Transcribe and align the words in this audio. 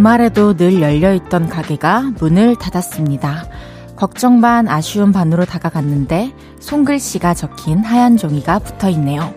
주말에도 0.00 0.56
늘 0.56 0.80
열려있던 0.80 1.50
가게가 1.50 2.12
문을 2.20 2.56
닫았습니다. 2.56 3.44
걱정 3.96 4.40
반 4.40 4.66
아쉬움 4.66 5.12
반으로 5.12 5.44
다가갔는데 5.44 6.32
손글씨가 6.58 7.34
적힌 7.34 7.80
하얀 7.80 8.16
종이가 8.16 8.60
붙어 8.60 8.88
있네요. 8.88 9.34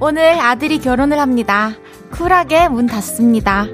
오늘 0.00 0.40
아들이 0.40 0.80
결혼을 0.80 1.20
합니다. 1.20 1.70
쿨하게 2.10 2.68
문 2.68 2.86
닫습니다. 2.86 3.66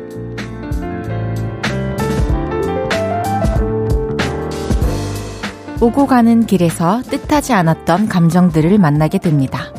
오고 5.80 6.06
가는 6.06 6.44
길에서 6.44 7.00
뜻하지 7.08 7.54
않았던 7.54 8.08
감정들을 8.08 8.76
만나게 8.76 9.16
됩니다. 9.16 9.72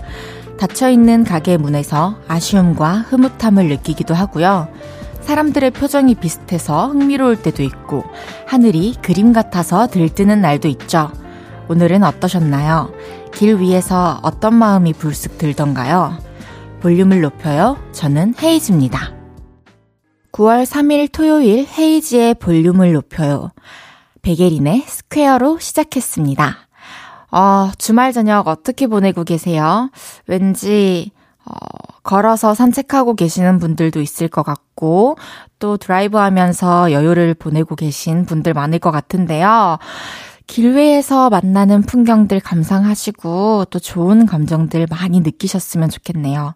닫혀있는 0.57 1.25
가게 1.25 1.57
문에서 1.57 2.15
아쉬움과 2.27 3.05
흐뭇함을 3.09 3.67
느끼기도 3.67 4.15
하고요. 4.15 4.67
사람들의 5.23 5.71
표정이 5.71 6.15
비슷해서 6.15 6.87
흥미로울 6.87 7.41
때도 7.41 7.63
있고, 7.63 8.03
하늘이 8.47 8.95
그림 9.01 9.33
같아서 9.33 9.87
들뜨는 9.87 10.41
날도 10.41 10.67
있죠. 10.69 11.11
오늘은 11.69 12.03
어떠셨나요? 12.03 12.93
길 13.33 13.59
위에서 13.59 14.19
어떤 14.21 14.53
마음이 14.55 14.93
불쑥 14.93 15.37
들던가요? 15.37 16.17
볼륨을 16.81 17.21
높여요. 17.21 17.77
저는 17.93 18.35
헤이즈입니다. 18.41 19.13
9월 20.33 20.65
3일 20.65 21.11
토요일 21.11 21.65
헤이즈의 21.67 22.35
볼륨을 22.35 22.91
높여요. 22.93 23.51
백예린의 24.21 24.83
Square로 24.87 25.59
시작했습니다. 25.59 26.57
어, 27.31 27.71
주말 27.77 28.13
저녁 28.13 28.47
어떻게 28.47 28.87
보내고 28.87 29.23
계세요? 29.23 29.89
왠지, 30.27 31.11
어, 31.45 31.53
걸어서 32.03 32.53
산책하고 32.53 33.15
계시는 33.15 33.59
분들도 33.59 34.01
있을 34.01 34.27
것 34.27 34.43
같고, 34.43 35.17
또 35.59 35.77
드라이브 35.77 36.17
하면서 36.17 36.91
여유를 36.91 37.33
보내고 37.33 37.75
계신 37.75 38.25
분들 38.25 38.53
많을 38.53 38.79
것 38.79 38.91
같은데요. 38.91 39.79
길외에서 40.47 41.29
만나는 41.29 41.81
풍경들 41.83 42.41
감상하시고, 42.41 43.65
또 43.69 43.79
좋은 43.79 44.25
감정들 44.25 44.87
많이 44.89 45.21
느끼셨으면 45.21 45.89
좋겠네요. 45.89 46.53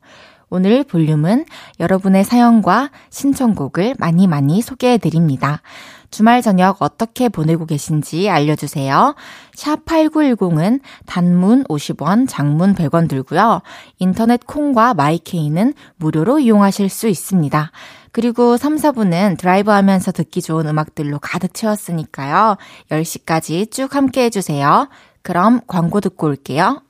오늘 0.50 0.84
볼륨은 0.84 1.46
여러분의 1.80 2.24
사연과 2.24 2.92
신청곡을 3.10 3.96
많이 4.00 4.28
많이 4.28 4.62
소개해 4.62 4.98
드립니다. 4.98 5.62
주말 6.10 6.42
저녁 6.42 6.82
어떻게 6.82 7.30
보내고 7.30 7.66
계신지 7.66 8.30
알려주세요. 8.30 9.16
샵 9.54 9.86
8910은 9.86 10.80
단문 11.06 11.64
50원, 11.66 12.28
장문 12.28 12.76
100원 12.76 13.10
들고요. 13.10 13.62
인터넷 14.00 14.46
콩과 14.46 14.94
마이케이는 14.94 15.74
무료로 15.98 16.40
이용하실 16.40 16.90
수 16.90 17.08
있습니다. 17.08 17.72
그리고 18.12 18.58
3, 18.58 18.78
4분은 18.78 19.38
드라이브 19.38 19.72
하면서 19.72 20.12
듣기 20.12 20.42
좋은 20.42 20.68
음악들로 20.68 21.20
가득 21.20 21.54
채웠으니까요. 21.54 22.58
10시까지 22.90 23.70
쭉 23.72 23.96
함께 23.96 24.24
해주세요. 24.24 24.90
그럼 25.22 25.62
광고 25.68 26.00
듣고 26.00 26.28
올게요. 26.28 26.82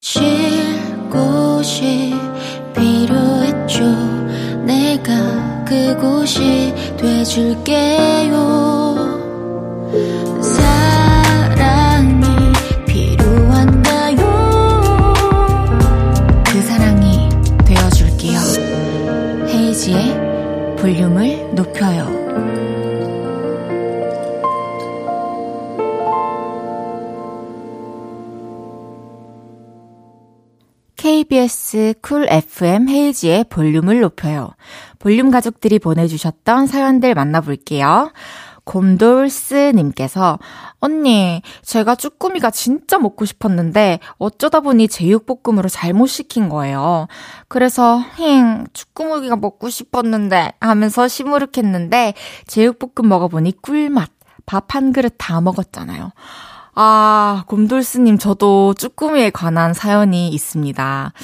쉴 0.00 0.22
곳이 1.10 2.14
필요했죠. 2.74 3.84
내가 4.64 5.55
그곳이 5.66 6.72
돼줄게요. 6.96 8.36
사랑이 10.40 12.24
필요한가요? 12.86 14.16
그 16.46 16.62
사랑이 16.62 17.28
되어줄게요. 17.64 18.38
헤이즈의 19.48 20.76
볼륨을 20.76 21.50
높여요. 21.54 22.15
KBS 31.16 31.94
쿨 32.02 32.26
FM 32.28 32.90
헤이즈의 32.90 33.44
볼륨을 33.48 34.00
높여요. 34.00 34.50
볼륨 34.98 35.30
가족들이 35.30 35.78
보내주셨던 35.78 36.66
사연들 36.66 37.14
만나볼게요. 37.14 38.12
곰돌스님께서, 38.64 40.38
언니, 40.80 41.40
제가 41.62 41.94
쭈꾸미가 41.94 42.50
진짜 42.50 42.98
먹고 42.98 43.24
싶었는데, 43.24 44.00
어쩌다 44.18 44.60
보니 44.60 44.88
제육볶음으로 44.88 45.68
잘못 45.70 46.08
시킨 46.08 46.50
거예요. 46.50 47.06
그래서, 47.48 48.02
힝, 48.18 48.66
쭈꾸미가 48.74 49.36
먹고 49.36 49.70
싶었는데, 49.70 50.52
하면서 50.60 51.08
시무룩했는데, 51.08 52.12
제육볶음 52.46 53.08
먹어보니 53.08 53.62
꿀맛. 53.62 54.10
밥 54.46 54.74
한 54.74 54.92
그릇 54.92 55.14
다 55.18 55.40
먹었잖아요. 55.40 56.12
아, 56.78 57.44
곰돌스님, 57.46 58.18
저도 58.18 58.74
쭈꾸미에 58.74 59.30
관한 59.30 59.72
사연이 59.72 60.28
있습니다. 60.28 61.14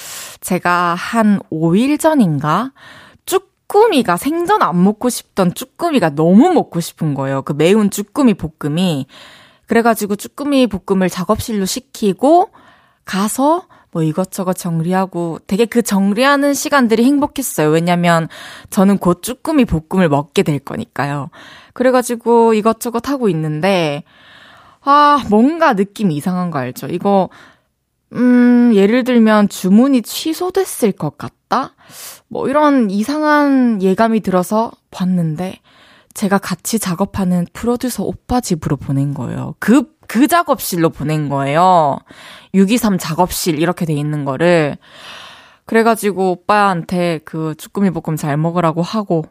제가 0.41 0.95
한 0.95 1.41
5일 1.51 2.01
전인가? 2.01 2.73
쭈꾸미가 3.27 4.17
생전 4.17 4.63
안 4.63 4.83
먹고 4.83 5.11
싶던 5.11 5.53
쭈꾸미가 5.53 6.15
너무 6.15 6.55
먹고 6.55 6.81
싶은 6.81 7.13
거예요. 7.13 7.43
그 7.43 7.53
매운 7.53 7.91
쭈꾸미 7.91 8.33
볶음이. 8.33 9.07
그래가지고 9.67 10.17
쭈꾸미 10.17 10.69
볶음을 10.69 11.11
작업실로 11.11 11.67
시키고 11.67 12.49
가서 13.05 13.67
뭐 13.91 14.03
이것저것 14.03 14.55
정리하고 14.55 15.39
되게 15.47 15.67
그 15.67 15.83
정리하는 15.83 16.55
시간들이 16.55 17.05
행복했어요. 17.05 17.69
왜냐면 17.69 18.29
저는 18.71 18.97
곧 18.97 19.23
쭈꾸미 19.23 19.67
볶음을 19.67 20.09
먹게 20.09 20.45
될 20.45 20.61
거니까요. 20.61 21.29
그래가지고 21.75 22.55
이것저것 22.55 23.07
하고 23.11 23.29
있는데 23.29 24.03
아, 24.85 25.23
뭔가 25.31 25.75
느낌이 25.75 26.17
이상한 26.17 26.51
거 26.51 26.59
알죠? 26.59 26.89
이거, 26.89 27.29
음, 28.13 28.73
예를 28.75 29.05
들면 29.05 29.49
주문이 29.49 30.03
취소됐을 30.03 30.93
것 30.93 31.17
같다? 31.17 31.75
뭐 32.29 32.49
이런 32.49 32.91
이상한 32.91 33.81
예감이 33.81 34.21
들어서 34.21 34.71
봤는데, 34.91 35.61
제가 36.15 36.39
같이 36.39 36.79
작업하는 36.79 37.47
프로듀서 37.53 38.05
오빠 38.05 38.41
집으로 38.41 38.77
보낸 38.77 39.15
거예요. 39.15 39.55
그, 39.59 39.85
그 40.07 40.27
작업실로 40.27 40.91
보낸 40.91 41.29
거예요. 41.31 41.99
623 42.53 42.99
작업실 42.99 43.59
이렇게 43.59 43.87
돼 43.87 43.95
있는 43.95 44.27
거를. 44.27 44.77
그래가지고 45.65 46.33
오빠한테 46.33 47.21
그 47.25 47.55
쭈꾸미 47.57 47.91
볶음 47.91 48.17
잘 48.17 48.37
먹으라고 48.37 48.83
하고, 48.83 49.25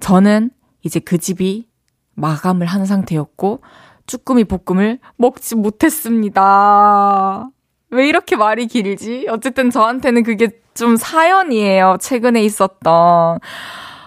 저는 0.00 0.50
이제 0.82 0.98
그 0.98 1.16
집이 1.16 1.68
마감을 2.16 2.66
한 2.66 2.84
상태였고, 2.84 3.62
쭈꾸미 4.10 4.44
볶음을 4.44 4.98
먹지 5.16 5.54
못했습니다. 5.54 7.48
왜 7.90 8.08
이렇게 8.08 8.34
말이 8.34 8.66
길지? 8.66 9.28
어쨌든 9.30 9.70
저한테는 9.70 10.24
그게 10.24 10.48
좀 10.74 10.96
사연이에요. 10.96 11.98
최근에 12.00 12.42
있었던. 12.42 13.38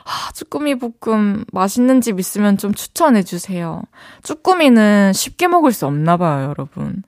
아, 0.05 0.31
쭈꾸미 0.33 0.75
볶음 0.75 1.45
맛있는 1.53 2.01
집 2.01 2.19
있으면 2.19 2.57
좀 2.57 2.73
추천해 2.73 3.23
주세요. 3.23 3.81
쭈꾸미는 4.23 5.13
쉽게 5.13 5.47
먹을 5.47 5.71
수 5.71 5.87
없나 5.87 6.17
봐요, 6.17 6.49
여러분. 6.49 7.03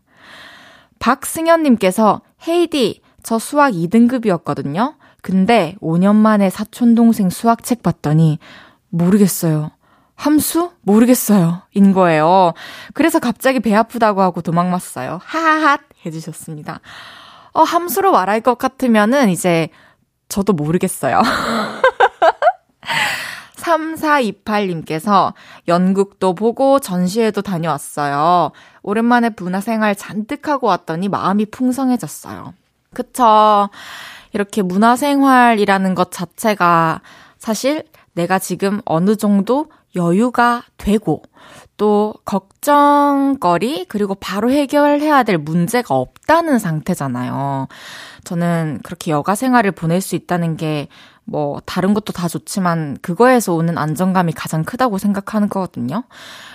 박승현님께서, 1.00 2.22
헤이디, 2.48 3.02
저 3.24 3.40
수학 3.40 3.74
2등급이었거든요? 3.74 4.96
근데 5.22 5.76
5년 5.82 6.16
만에 6.16 6.50
사촌동생 6.50 7.30
수학책 7.30 7.84
봤더니, 7.84 8.40
모르겠어요. 8.88 9.72
함수? 10.16 10.72
모르겠어요. 10.82 11.62
인 11.74 11.94
거예요. 11.94 12.54
그래서 12.94 13.20
갑자기 13.20 13.60
배 13.60 13.76
아프다고 13.76 14.22
하고 14.22 14.42
도망갔어요. 14.42 15.20
하하핫 15.24 15.82
해주셨습니다. 16.06 16.80
어, 17.54 17.64
함수로 17.64 18.12
말할 18.12 18.42
것 18.42 18.58
같으면은 18.58 19.30
이제 19.30 19.70
저도 20.30 20.54
모르겠어요. 20.54 21.22
3428님께서 23.56 25.34
연극도 25.68 26.36
보고 26.36 26.80
전시회도 26.80 27.42
다녀왔어요. 27.42 28.52
오랜만에 28.84 29.32
문화생활 29.36 29.96
잔뜩 29.96 30.48
하고 30.48 30.68
왔더니 30.68 31.10
마음이 31.10 31.48
풍성해졌어요. 31.48 32.54
그쵸. 32.94 33.70
이렇게 34.34 34.62
문화생활이라는 34.62 35.96
것 35.96 36.12
자체가 36.12 37.02
사실 37.38 37.84
내가 38.14 38.40
지금 38.40 38.82
어느 38.86 39.16
정도 39.16 39.68
여유가 39.96 40.64
되고 40.78 41.24
또 41.78 42.14
걱정거리 42.26 43.86
그리고 43.88 44.16
바로 44.16 44.52
해결해야 44.52 45.24
될 45.24 45.38
문제가 45.38 45.96
없다는 45.96 46.60
상태잖아요. 46.60 47.68
저는 48.24 48.80
그렇게 48.84 49.12
여가 49.12 49.36
생활을 49.36 49.72
보낼 49.72 50.02
수 50.02 50.16
있다는 50.16 50.58
게 50.58 50.88
뭐 51.26 51.60
다른 51.66 51.94
것도 51.94 52.14
다 52.14 52.28
좋지만 52.28 52.98
그거에서 53.02 53.54
오는 53.54 53.78
안정감이 53.78 54.32
가장 54.34 54.64
크다고 54.64 54.98
생각하는 54.98 55.50
거거든요. 55.50 56.04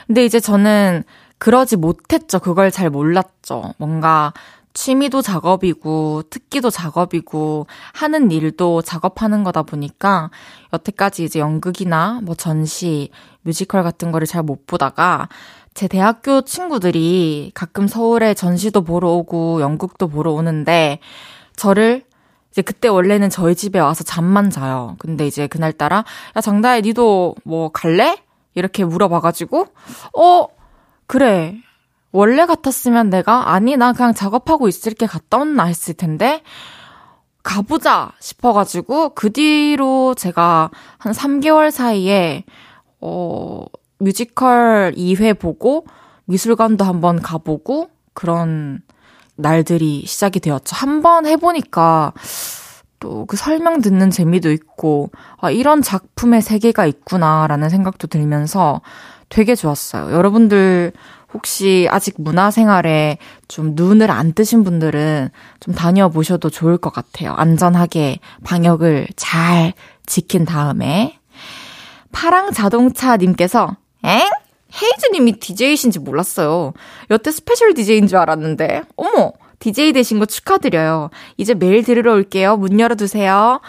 근데 0.06 0.24
이제 0.24 0.40
저는 0.40 1.02
그러지 1.38 1.76
못했죠. 1.76 2.38
그걸 2.38 2.70
잘 2.70 2.88
몰랐죠. 2.90 3.74
뭔가 3.78 4.32
취미도 4.74 5.22
작업이고, 5.22 6.22
특기도 6.30 6.70
작업이고, 6.70 7.66
하는 7.92 8.30
일도 8.30 8.82
작업하는 8.82 9.44
거다 9.44 9.62
보니까, 9.62 10.30
여태까지 10.72 11.24
이제 11.24 11.40
연극이나 11.40 12.20
뭐 12.22 12.34
전시, 12.34 13.10
뮤지컬 13.42 13.82
같은 13.82 14.12
거를 14.12 14.26
잘 14.26 14.42
못 14.42 14.66
보다가, 14.66 15.28
제 15.74 15.88
대학교 15.88 16.42
친구들이 16.42 17.52
가끔 17.54 17.86
서울에 17.88 18.34
전시도 18.34 18.82
보러 18.82 19.10
오고, 19.10 19.60
연극도 19.60 20.08
보러 20.08 20.32
오는데, 20.32 21.00
저를 21.56 22.04
이제 22.50 22.62
그때 22.62 22.88
원래는 22.88 23.30
저희 23.30 23.54
집에 23.54 23.78
와서 23.78 24.02
잠만 24.04 24.50
자요. 24.50 24.96
근데 24.98 25.26
이제 25.26 25.46
그날따라, 25.46 26.04
야, 26.36 26.40
장다혜, 26.40 26.80
니도 26.82 27.34
뭐 27.44 27.70
갈래? 27.70 28.16
이렇게 28.54 28.84
물어봐가지고, 28.84 29.66
어, 30.18 30.46
그래. 31.06 31.56
원래 32.12 32.46
같았으면 32.46 33.10
내가, 33.10 33.52
아니, 33.52 33.76
나 33.76 33.92
그냥 33.92 34.14
작업하고 34.14 34.68
있을게 34.68 35.06
갔다 35.06 35.38
온나 35.38 35.64
했을 35.64 35.94
텐데, 35.94 36.42
가보자 37.42 38.12
싶어가지고, 38.20 39.10
그 39.10 39.32
뒤로 39.32 40.14
제가 40.14 40.70
한 40.98 41.12
3개월 41.12 41.70
사이에, 41.70 42.44
어, 43.00 43.64
뮤지컬 43.98 44.92
2회 44.96 45.38
보고, 45.38 45.86
미술관도 46.26 46.84
한번 46.84 47.22
가보고, 47.22 47.90
그런 48.12 48.82
날들이 49.36 50.04
시작이 50.06 50.40
되었죠. 50.40 50.76
한번 50.76 51.26
해보니까 51.26 52.12
또 52.98 53.24
그 53.26 53.36
설명 53.36 53.80
듣는 53.80 54.10
재미도 54.10 54.52
있고, 54.52 55.10
아, 55.38 55.50
이런 55.50 55.80
작품의 55.82 56.42
세계가 56.42 56.86
있구나라는 56.86 57.70
생각도 57.70 58.06
들면서 58.06 58.82
되게 59.30 59.54
좋았어요. 59.54 60.12
여러분들 60.12 60.92
혹시 61.32 61.86
아직 61.90 62.14
문화 62.18 62.50
생활에 62.50 63.18
좀 63.48 63.72
눈을 63.74 64.10
안 64.10 64.32
뜨신 64.32 64.64
분들은 64.64 65.30
좀 65.60 65.74
다녀보셔도 65.74 66.50
좋을 66.50 66.76
것 66.78 66.92
같아요. 66.92 67.32
안전하게 67.34 68.18
방역을 68.44 69.08
잘 69.16 69.72
지킨 70.06 70.44
다음에. 70.44 71.18
파랑 72.12 72.52
자동차님께서, 72.52 73.76
엥? 74.04 74.28
헤이즈님이 74.82 75.38
DJ이신지 75.38 75.98
몰랐어요. 75.98 76.72
여태 77.10 77.30
special 77.30 77.74
DJ인 77.74 78.06
줄 78.06 78.18
알았는데. 78.18 78.82
어머, 78.96 79.32
DJ 79.58 79.92
되신 79.92 80.18
거 80.18 80.26
축하드려요. 80.26 81.10
이제 81.36 81.54
매일 81.54 81.84
들으러 81.84 82.14
올게요. 82.14 82.56
문 82.56 82.80
열어두세요. 82.80 83.60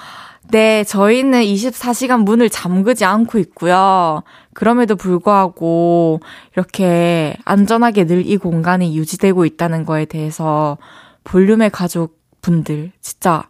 네, 0.51 0.83
저희는 0.83 1.41
24시간 1.43 2.23
문을 2.23 2.49
잠그지 2.49 3.05
않고 3.05 3.37
있고요. 3.39 4.21
그럼에도 4.53 4.95
불구하고 4.97 6.19
이렇게 6.53 7.35
안전하게 7.45 8.05
늘 8.05 8.21
이 8.25 8.35
공간이 8.37 8.95
유지되고 8.97 9.45
있다는 9.45 9.85
거에 9.85 10.05
대해서 10.05 10.77
볼륨의 11.23 11.69
가족 11.69 12.19
분들 12.41 12.91
진짜 13.01 13.43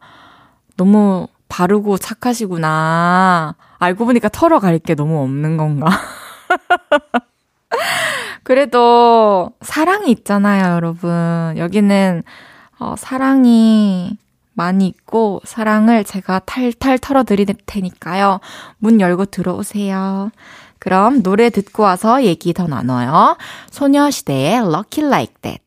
너무 0.77 1.27
바르고 1.49 1.97
착하시구나. 1.97 3.55
알고 3.79 4.05
보니까 4.05 4.29
털어갈 4.29 4.77
게 4.79 4.93
너무 4.95 5.21
없는 5.23 5.57
건가? 5.57 5.89
그래도 8.43 9.51
사랑이 9.61 10.11
있잖아요, 10.11 10.75
여러분. 10.75 11.53
여기는 11.57 12.23
어, 12.79 12.95
사랑이 12.97 14.17
많이 14.53 14.87
있고 14.87 15.41
사랑을 15.45 16.03
제가 16.03 16.39
탈탈 16.39 16.99
털어드릴 16.99 17.47
테니까요. 17.65 18.39
문 18.77 18.99
열고 18.99 19.25
들어오세요. 19.25 20.31
그럼 20.79 21.21
노래 21.21 21.49
듣고 21.49 21.83
와서 21.83 22.23
얘기 22.23 22.53
더 22.53 22.67
나눠요. 22.67 23.37
소녀시대의 23.69 24.57
Lucky 24.57 25.07
Like 25.07 25.35
That. 25.41 25.63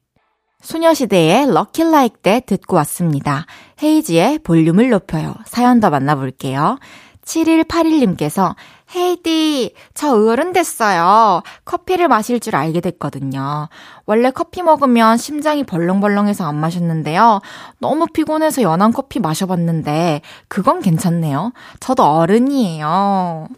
소녀시대의 0.62 1.44
Lucky 1.44 1.88
Like 1.88 2.22
That 2.22 2.46
듣고 2.46 2.76
왔습니다. 2.76 3.46
헤이지의 3.82 4.40
볼륨을 4.40 4.90
높여요. 4.90 5.34
사연 5.46 5.78
더 5.78 5.90
만나볼게요. 5.90 6.78
7181님께서 7.24 8.54
헤이디, 8.94 9.74
저 9.94 10.14
어른 10.14 10.52
됐어요. 10.52 11.42
커피를 11.64 12.08
마실 12.08 12.38
줄 12.38 12.54
알게 12.54 12.80
됐거든요. 12.80 13.68
원래 14.06 14.30
커피 14.30 14.62
먹으면 14.62 15.16
심장이 15.16 15.64
벌렁벌렁해서 15.64 16.46
안 16.46 16.56
마셨는데요. 16.56 17.40
너무 17.78 18.06
피곤해서 18.06 18.62
연한 18.62 18.92
커피 18.92 19.20
마셔봤는데, 19.20 20.20
그건 20.48 20.80
괜찮네요. 20.80 21.52
저도 21.80 22.04
어른이에요. 22.04 22.86
하, 22.86 23.48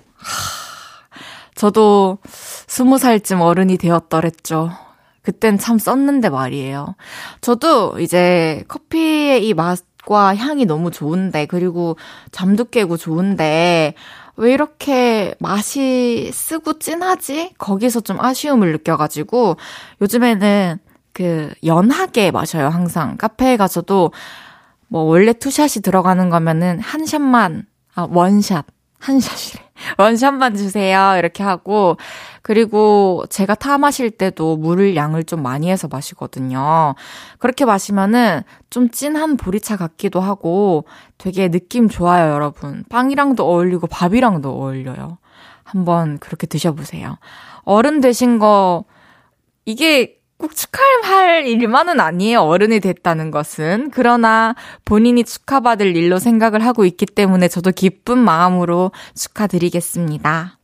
저도 1.54 2.18
스무 2.24 2.98
살쯤 2.98 3.40
어른이 3.40 3.78
되었더랬죠. 3.78 4.70
그땐 5.22 5.58
참 5.58 5.78
썼는데 5.78 6.28
말이에요. 6.30 6.94
저도 7.40 7.98
이제 7.98 8.62
커피의 8.68 9.46
이 9.48 9.54
맛 9.54 9.80
과 10.06 10.34
향이 10.34 10.64
너무 10.64 10.90
좋은데, 10.90 11.46
그리고 11.46 11.96
잠도 12.30 12.64
깨고 12.64 12.96
좋은데, 12.96 13.94
왜 14.36 14.52
이렇게 14.52 15.34
맛이 15.40 16.30
쓰고 16.32 16.78
진하지? 16.78 17.54
거기서 17.58 18.00
좀 18.00 18.20
아쉬움을 18.20 18.72
느껴가지고 18.72 19.56
요즘에는 20.00 20.78
그 21.12 21.50
연하게 21.64 22.30
마셔요, 22.30 22.68
항상. 22.68 23.16
카페에 23.16 23.56
가서도 23.56 24.12
뭐 24.88 25.02
원래 25.02 25.32
투샷이 25.32 25.82
들어가는 25.82 26.30
거면은 26.30 26.78
한 26.80 27.04
샷만, 27.04 27.66
아, 27.94 28.06
원샷. 28.10 28.64
한 28.98 29.20
샷이래. 29.20 29.65
원샷만 29.98 30.56
주세요. 30.56 31.14
이렇게 31.18 31.42
하고. 31.42 31.96
그리고 32.42 33.24
제가 33.28 33.54
타 33.54 33.78
마실 33.78 34.10
때도 34.10 34.56
물을 34.56 34.94
양을 34.96 35.24
좀 35.24 35.42
많이 35.42 35.70
해서 35.70 35.88
마시거든요. 35.88 36.94
그렇게 37.38 37.64
마시면은 37.64 38.42
좀 38.70 38.90
진한 38.90 39.36
보리차 39.36 39.76
같기도 39.76 40.20
하고 40.20 40.84
되게 41.18 41.48
느낌 41.48 41.88
좋아요, 41.88 42.32
여러분. 42.32 42.84
빵이랑도 42.88 43.44
어울리고 43.44 43.86
밥이랑도 43.88 44.50
어울려요. 44.50 45.18
한번 45.64 46.18
그렇게 46.18 46.46
드셔보세요. 46.46 47.18
어른 47.64 48.00
되신 48.00 48.38
거, 48.38 48.84
이게 49.64 50.15
꼭 50.38 50.54
축하할 50.54 51.46
일만은 51.46 52.00
아니에요. 52.00 52.42
어른이 52.42 52.80
됐다는 52.80 53.30
것은. 53.30 53.90
그러나 53.92 54.54
본인이 54.84 55.24
축하받을 55.24 55.96
일로 55.96 56.18
생각을 56.18 56.64
하고 56.64 56.84
있기 56.84 57.06
때문에 57.06 57.48
저도 57.48 57.70
기쁜 57.70 58.18
마음으로 58.18 58.92
축하드리겠습니다. 59.14 60.58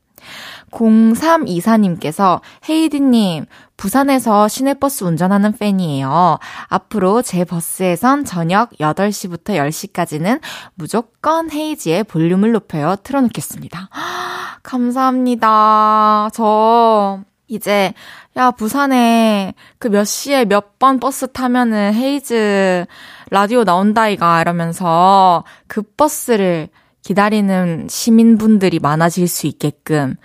0324님께서 0.71 2.41
헤이디님, 2.69 3.47
부산에서 3.77 4.49
시내버스 4.49 5.05
운전하는 5.05 5.53
팬이에요. 5.53 6.39
앞으로 6.69 7.23
제 7.23 7.45
버스에선 7.45 8.25
저녁 8.25 8.71
8시부터 8.79 9.57
10시까지는 9.57 10.41
무조건 10.75 11.51
헤이지의 11.51 12.05
볼륨을 12.05 12.53
높여요. 12.53 12.97
틀어놓겠습니다. 13.03 13.91
감사합니다. 14.63 16.31
저 16.33 17.21
이제 17.55 17.93
야 18.37 18.51
부산에 18.51 19.55
그 19.79 19.89
몇 19.89 20.05
시에 20.05 20.45
몇 20.45 20.79
번 20.79 20.99
버스 20.99 21.31
타면은 21.31 21.95
헤이즈 21.95 22.87
라디오 23.31 23.65
나온다 23.65 24.09
이가 24.09 24.41
이러면서 24.41 25.45
그 25.67 25.83
버스를 25.83 26.69
기다리는 27.03 27.87
시민분들이 27.89 28.79
많아질 28.79 29.29
수 29.29 29.47
있게끔 29.47 30.17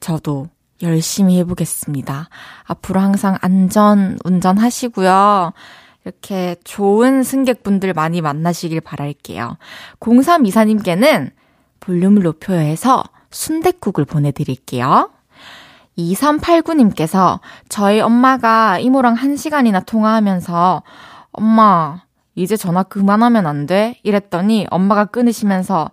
저도 0.00 0.48
열심히 0.82 1.38
해보겠습니다. 1.38 2.28
앞으로 2.64 3.00
항상 3.00 3.36
안전 3.42 4.18
운전하시고요. 4.24 5.52
이렇게 6.04 6.56
좋은 6.64 7.22
승객분들 7.22 7.92
많이 7.92 8.20
만나시길 8.22 8.80
바랄게요. 8.80 9.58
0324님께는 10.00 11.30
볼륨을 11.80 12.22
높여야 12.22 12.60
해서 12.60 13.04
순댓국을 13.30 14.06
보내드릴게요. 14.06 15.10
2389님께서 16.12 17.40
저희 17.68 18.00
엄마가 18.00 18.78
이모랑 18.78 19.14
한 19.14 19.36
시간이나 19.36 19.80
통화하면서 19.80 20.82
엄마, 21.32 22.02
이제 22.34 22.56
전화 22.56 22.82
그만하면 22.82 23.46
안 23.46 23.66
돼? 23.66 23.98
이랬더니 24.02 24.66
엄마가 24.70 25.06
끊으시면서 25.06 25.90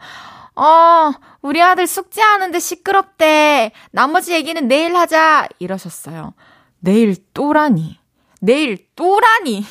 어, 0.56 1.12
우리 1.42 1.62
아들 1.62 1.86
숙제하는데 1.86 2.58
시끄럽대. 2.60 3.72
나머지 3.92 4.34
얘기는 4.34 4.68
내일 4.68 4.96
하자. 4.96 5.48
이러셨어요. 5.60 6.34
내일 6.80 7.16
또라니. 7.34 8.00
내일 8.42 8.78
또라니. 8.96 9.64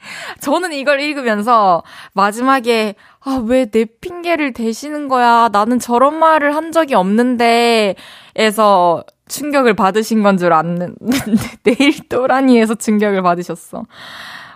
저는 0.40 0.72
이걸 0.72 1.00
읽으면서 1.00 1.82
마지막에 2.14 2.94
아, 3.20 3.42
왜 3.46 3.66
내 3.70 3.84
핑계를 3.84 4.52
대시는 4.52 5.08
거야? 5.08 5.48
나는 5.50 5.78
저런 5.78 6.14
말을 6.18 6.54
한 6.54 6.72
적이 6.72 6.94
없는데 6.94 7.94
에서 8.36 9.02
충격을 9.28 9.74
받으신 9.74 10.22
건 10.22 10.36
줄 10.38 10.52
아는데 10.52 10.94
내일 11.64 12.08
또라니에서 12.08 12.74
충격을 12.74 13.22
받으셨어. 13.22 13.84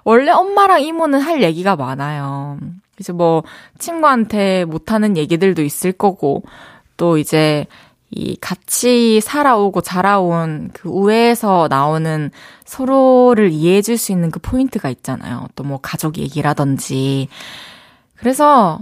원래 0.04 0.30
엄마랑 0.30 0.82
이모는 0.82 1.20
할 1.20 1.42
얘기가 1.42 1.76
많아요. 1.76 2.58
그래서 2.94 3.12
뭐 3.12 3.42
친구한테 3.78 4.64
못하는 4.64 5.16
얘기들도 5.16 5.62
있을 5.62 5.92
거고 5.92 6.42
또 6.96 7.18
이제 7.18 7.66
이 8.10 8.36
같이 8.40 9.20
살아오고 9.20 9.82
자라온 9.82 10.70
그 10.72 10.88
우애에서 10.88 11.68
나오는 11.68 12.30
서로를 12.64 13.50
이해해 13.50 13.82
줄 13.82 13.98
수 13.98 14.12
있는 14.12 14.30
그 14.30 14.38
포인트가 14.40 14.88
있잖아요. 14.90 15.46
또 15.54 15.64
뭐 15.64 15.78
가족 15.82 16.16
얘기라든지. 16.18 17.28
그래서 18.16 18.80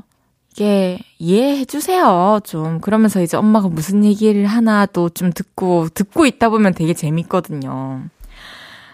이게 0.56 0.98
이해해 1.18 1.66
주세요. 1.66 2.40
좀 2.42 2.80
그러면서 2.80 3.20
이제 3.20 3.36
엄마가 3.36 3.68
무슨 3.68 4.04
얘기를 4.06 4.46
하나 4.46 4.86
또 4.86 5.10
좀 5.10 5.30
듣고 5.30 5.88
듣고 5.90 6.24
있다 6.24 6.48
보면 6.48 6.72
되게 6.72 6.94
재밌거든요. 6.94 8.04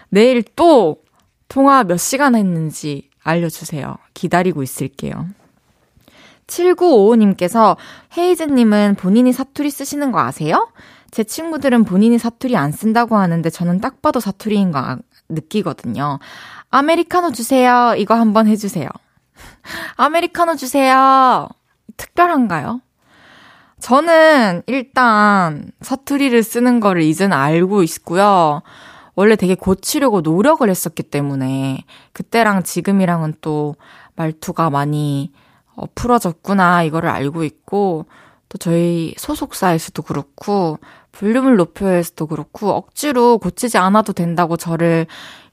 내일 0.09 0.43
또 0.57 0.97
통화 1.47 1.85
몇 1.85 1.97
시간 1.97 2.35
했는지 2.35 3.09
알려주세요. 3.23 3.97
기다리고 4.13 4.61
있을게요. 4.61 5.27
7955님께서 6.47 7.77
헤이즈님은 8.17 8.95
본인이 8.95 9.31
사투리 9.31 9.71
쓰시는 9.71 10.11
거 10.11 10.19
아세요? 10.19 10.69
제 11.11 11.23
친구들은 11.23 11.85
본인이 11.85 12.17
사투리 12.17 12.57
안 12.57 12.73
쓴다고 12.73 13.15
하는데 13.15 13.49
저는 13.49 13.79
딱 13.79 14.01
봐도 14.01 14.19
사투리인 14.19 14.71
거 14.71 14.79
아, 14.79 14.97
느끼거든요. 15.29 16.19
아메리카노 16.71 17.31
주세요. 17.31 17.93
이거 17.97 18.15
한번 18.15 18.47
해주세요. 18.47 18.89
아메리카노 19.95 20.55
주세요. 20.55 21.47
특별한가요? 21.97 22.81
저는 23.79 24.63
일단 24.67 25.71
사투리를 25.81 26.41
쓰는 26.41 26.79
거를 26.79 27.01
이제는 27.01 27.35
알고 27.35 27.83
있고요. 27.83 28.61
원래 29.15 29.35
되게 29.35 29.55
고치려고 29.55 30.21
노력을 30.21 30.67
했었기 30.67 31.03
때문에 31.03 31.83
그때랑 32.13 32.63
지금이랑은 32.63 33.35
또 33.41 33.75
말투가 34.15 34.69
많이 34.69 35.31
어, 35.75 35.85
풀어졌구나 35.95 36.83
이거를 36.83 37.09
알고 37.09 37.43
있고 37.43 38.05
또 38.49 38.57
저희 38.57 39.13
소속사에서도 39.17 40.01
그렇고 40.03 40.79
볼륨을 41.11 41.57
높여서도 41.57 42.27
그렇고 42.27 42.71
억지로 42.71 43.37
고치지 43.37 43.77
않아도 43.77 44.13
된다고 44.13 44.57
저를 44.57 45.07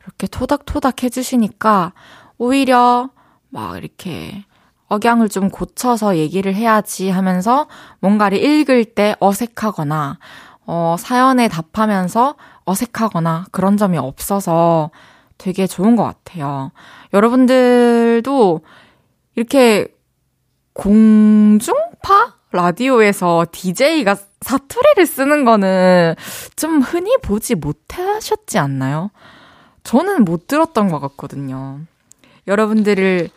이렇게 0.04 0.26
토닥토닥 0.26 1.02
해주시니까 1.02 1.92
오히려 2.38 3.10
막 3.50 3.76
이렇게 3.76 4.44
억양을 4.88 5.28
좀 5.28 5.50
고쳐서 5.50 6.16
얘기를 6.16 6.54
해야지 6.54 7.10
하면서 7.10 7.68
뭔가를 8.00 8.42
읽을 8.42 8.84
때 8.84 9.14
어색하거나 9.20 10.18
어, 10.66 10.96
사연에 10.98 11.48
답하면서 11.48 12.34
어색하거나 12.64 13.46
그런 13.52 13.76
점이 13.76 13.98
없어서 13.98 14.90
되게 15.38 15.66
좋은 15.66 15.96
것 15.96 16.04
같아요. 16.04 16.72
여러분들도 17.12 18.60
이렇게 19.36 19.88
공중파 20.72 22.34
라디오에서 22.52 23.46
DJ가 23.52 24.16
사투리를 24.40 25.06
쓰는 25.06 25.44
거는 25.44 26.14
좀 26.56 26.80
흔히 26.80 27.16
보지 27.18 27.54
못하셨지 27.54 28.58
않나요? 28.58 29.10
저는 29.84 30.24
못 30.24 30.46
들었던 30.46 30.88
것 30.88 31.00
같거든요. 31.00 31.80
여러분들을 32.46 33.28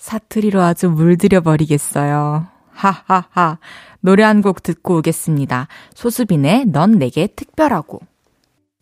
사투리로 0.00 0.62
아주 0.62 0.88
물들여 0.88 1.42
버리겠어요. 1.42 2.46
하하하. 2.72 3.58
노래 4.00 4.22
한 4.22 4.40
곡 4.40 4.62
듣고 4.62 4.96
오겠습니다. 4.98 5.68
소수빈의 5.94 6.66
넌 6.68 6.98
내게 6.98 7.26
특별하고. 7.26 8.00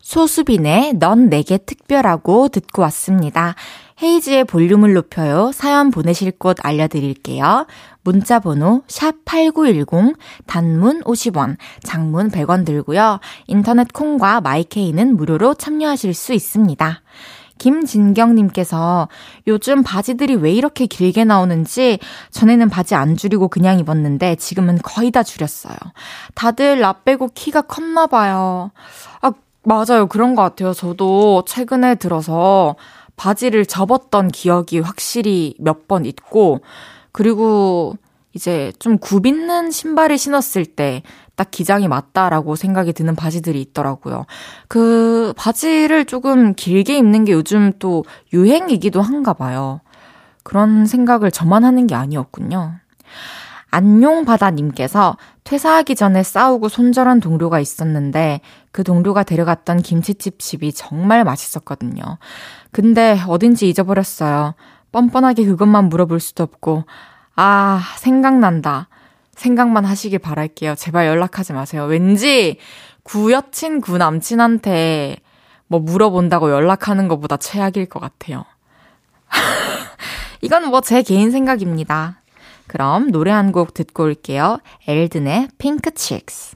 소수빈의 0.01 0.93
넌 0.93 1.27
내게 1.29 1.57
특별하고 1.57 2.47
듣고 2.47 2.83
왔습니다. 2.83 3.55
헤이지의 4.01 4.45
볼륨을 4.45 4.93
높여요. 4.93 5.51
사연 5.53 5.91
보내실 5.91 6.31
곳 6.31 6.55
알려드릴게요. 6.63 7.67
문자 8.01 8.39
번호 8.39 8.81
샵8910 8.87 10.15
단문 10.47 11.03
50원, 11.03 11.57
장문 11.83 12.29
100원 12.29 12.65
들고요. 12.65 13.19
인터넷 13.47 13.91
콩과 13.91 14.39
마이케이는 14.39 15.17
무료로 15.17 15.55
참여하실 15.55 16.13
수 16.13 16.31
있습니다. 16.31 17.01
김진경님께서 17.59 19.07
요즘 19.47 19.83
바지들이 19.83 20.35
왜 20.35 20.51
이렇게 20.51 20.87
길게 20.87 21.25
나오는지 21.25 21.99
전에는 22.31 22.69
바지 22.69 22.95
안 22.95 23.15
줄이고 23.15 23.47
그냥 23.49 23.77
입었는데 23.79 24.35
지금은 24.37 24.79
거의 24.81 25.11
다 25.11 25.21
줄였어요. 25.21 25.75
다들 26.33 26.79
나 26.79 26.93
빼고 26.93 27.29
키가 27.35 27.61
컸나 27.61 28.07
봐요. 28.07 28.71
아, 29.21 29.31
맞아요. 29.63 30.07
그런 30.07 30.33
것 30.33 30.41
같아요. 30.41 30.73
저도 30.73 31.43
최근에 31.45 31.95
들어서 31.95 32.75
바지를 33.15 33.65
접었던 33.65 34.29
기억이 34.29 34.79
확실히 34.79 35.53
몇 35.59 35.87
번 35.87 36.05
있고, 36.05 36.61
그리고 37.11 37.95
이제 38.33 38.71
좀 38.79 38.97
굽 38.99 39.25
있는 39.25 39.71
신발을 39.71 40.17
신었을 40.17 40.65
때 40.65 41.03
딱 41.39 41.51
기장이 41.51 41.87
맞다라고 41.87 42.57
생각이 42.57 42.91
드는 42.91 43.15
바지들이 43.15 43.61
있더라고요. 43.61 44.25
그 44.67 45.33
바지를 45.37 46.03
조금 46.03 46.53
길게 46.53 46.97
입는 46.97 47.23
게 47.23 47.31
요즘 47.31 47.71
또 47.79 48.03
유행이기도 48.33 49.01
한가 49.01 49.31
봐요. 49.31 49.79
그런 50.43 50.85
생각을 50.85 51.31
저만 51.31 51.63
하는 51.63 51.87
게 51.87 51.95
아니었군요. 51.95 52.73
안용바다님께서 53.71 55.15
퇴사하기 55.45 55.95
전에 55.95 56.23
싸우고 56.23 56.67
손절한 56.67 57.21
동료가 57.21 57.61
있었는데 57.61 58.41
그 58.73 58.83
동료가 58.83 59.23
데려갔던 59.23 59.81
김치집 59.81 60.39
집이 60.39 60.73
정말 60.73 61.23
맛있었거든요. 61.23 62.03
근데 62.73 63.17
어딘지 63.29 63.69
잊어버렸어요. 63.69 64.55
뻔뻔하게 64.91 65.45
그것만 65.45 65.87
물어볼 65.87 66.19
수도 66.19 66.43
없고 66.43 66.83
아, 67.37 67.81
생각난다. 67.95 68.89
생각만 69.39 69.85
하시길 69.85 70.19
바랄게요. 70.19 70.75
제발 70.75 71.07
연락하지 71.07 71.53
마세요. 71.53 71.85
왠지 71.85 72.57
구여친, 73.03 73.81
구남친한테 73.81 75.17
뭐 75.67 75.79
물어본다고 75.79 76.51
연락하는 76.51 77.07
것보다 77.07 77.37
최악일 77.37 77.87
것 77.87 77.99
같아요. 77.99 78.45
이건 80.41 80.69
뭐 80.69 80.81
제 80.81 81.01
개인 81.03 81.31
생각입니다. 81.31 82.21
그럼 82.67 83.11
노래 83.11 83.31
한 83.31 83.51
곡 83.51 83.73
듣고 83.73 84.03
올게요. 84.03 84.59
엘든의 84.87 85.49
핑크 85.57 85.91
칙스. 85.91 86.55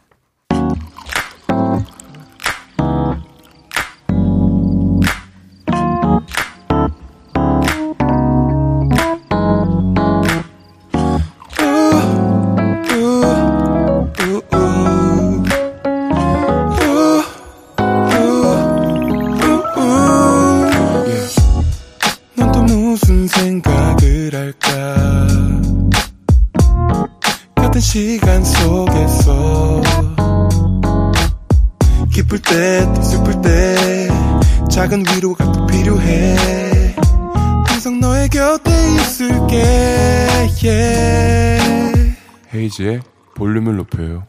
헤이지의 42.73 43.01
볼륨을 43.35 43.75
높여요. 43.77 44.25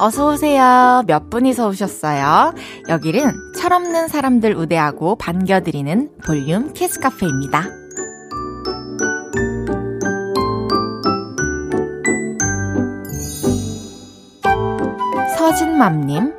어서오세요. 0.00 1.02
몇 1.06 1.28
분이서 1.28 1.68
오셨어요? 1.68 2.54
여기는 2.88 3.32
철없는 3.56 4.08
사람들 4.08 4.54
우대하고 4.54 5.16
반겨드리는 5.16 6.10
볼륨 6.24 6.72
키스 6.72 7.00
카페입니다. 7.00 7.64
서진맘님, 15.36 16.37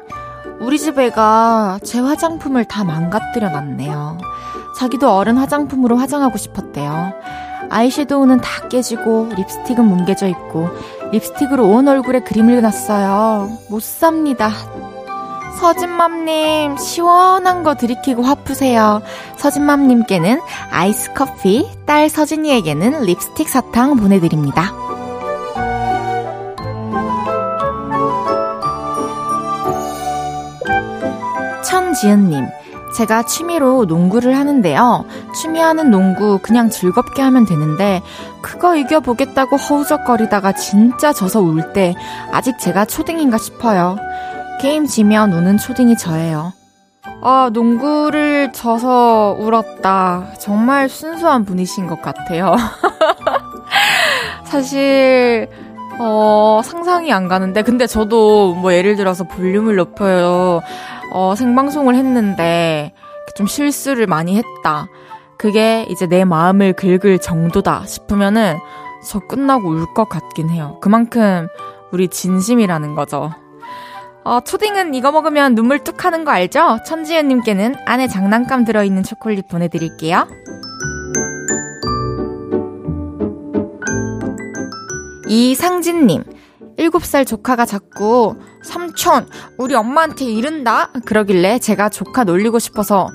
우리 0.69 0.77
집 0.77 0.99
애가 0.99 1.79
제 1.83 1.99
화장품을 1.99 2.63
다 2.63 2.83
망가뜨려 2.83 3.49
놨네요. 3.49 4.19
자기도 4.77 5.11
어른 5.11 5.35
화장품으로 5.35 5.97
화장하고 5.97 6.37
싶었대요. 6.37 7.11
아이섀도우는 7.71 8.39
다 8.41 8.67
깨지고 8.67 9.29
립스틱은 9.35 9.83
뭉개져 9.83 10.27
있고 10.27 10.69
립스틱으로 11.11 11.67
온 11.67 11.87
얼굴에 11.87 12.19
그림을 12.19 12.57
그렸어요. 12.57 13.49
못 13.67 13.81
삽니다. 13.81 14.51
서진맘님 15.59 16.77
시원한 16.77 17.63
거 17.63 17.73
들이키고 17.73 18.21
화 18.21 18.35
푸세요. 18.35 19.01
서진맘님께는 19.37 20.39
아이스 20.69 21.13
커피, 21.15 21.67
딸 21.87 22.09
서진이에게는 22.09 23.05
립스틱 23.05 23.49
사탕 23.49 23.95
보내드립니다. 23.95 24.71
천지은님, 31.99 32.47
제가 32.95 33.23
취미로 33.23 33.85
농구를 33.85 34.37
하는데요. 34.37 35.05
취미하는 35.35 35.91
농구 35.91 36.39
그냥 36.41 36.69
즐겁게 36.69 37.21
하면 37.21 37.45
되는데 37.45 38.01
그거 38.41 38.75
이겨보겠다고 38.75 39.57
허우적거리다가 39.57 40.53
진짜 40.53 41.11
져서 41.13 41.41
울 41.41 41.73
때 41.73 41.93
아직 42.31 42.57
제가 42.57 42.85
초딩인가 42.85 43.37
싶어요. 43.37 43.97
게임 44.61 44.85
지면 44.87 45.33
우는 45.33 45.57
초딩이 45.57 45.97
저예요. 45.97 46.53
아, 47.21 47.49
농구를 47.53 48.53
져서 48.53 49.37
울었다. 49.39 50.27
정말 50.39 50.87
순수한 50.89 51.43
분이신 51.45 51.87
것 51.87 52.01
같아요. 52.01 52.55
사실, 54.45 55.49
어, 55.99 56.61
상상이 56.63 57.11
안 57.11 57.27
가는데, 57.27 57.61
근데 57.61 57.85
저도 57.87 58.55
뭐 58.55 58.73
예를 58.73 58.95
들어서 58.95 59.25
볼륨을 59.25 59.75
높여요. 59.75 60.61
어, 61.11 61.35
생방송을 61.35 61.95
했는데 61.95 62.93
좀 63.35 63.47
실수를 63.47 64.07
많이 64.07 64.37
했다. 64.37 64.87
그게 65.37 65.85
이제 65.89 66.05
내 66.07 66.25
마음을 66.25 66.73
긁을 66.73 67.19
정도다 67.19 67.85
싶으면은 67.85 68.57
저 69.07 69.19
끝나고 69.19 69.69
울 69.69 69.93
것 69.93 70.09
같긴 70.09 70.49
해요. 70.49 70.77
그만큼 70.81 71.47
우리 71.91 72.07
진심이라는 72.09 72.95
거죠. 72.95 73.31
어, 74.25 74.41
초딩은 74.41 74.93
이거 74.93 75.11
먹으면 75.11 75.55
눈물 75.55 75.79
뚝 75.79 76.03
하는 76.03 76.25
거 76.25 76.31
알죠? 76.31 76.79
천지연님께는 76.85 77.75
안에 77.85 78.07
장난감 78.07 78.65
들어있는 78.65 79.03
초콜릿 79.03 79.47
보내드릴게요. 79.47 80.27
이상진님, 85.27 86.23
7살 86.79 87.27
조카가 87.27 87.65
자꾸 87.65 88.37
삼촌, 88.63 89.27
우리 89.57 89.75
엄마한테 89.75 90.25
이른다? 90.25 90.89
그러길래 91.05 91.59
제가 91.59 91.89
조카 91.89 92.23
놀리고 92.23 92.57
싶어서 92.57 93.09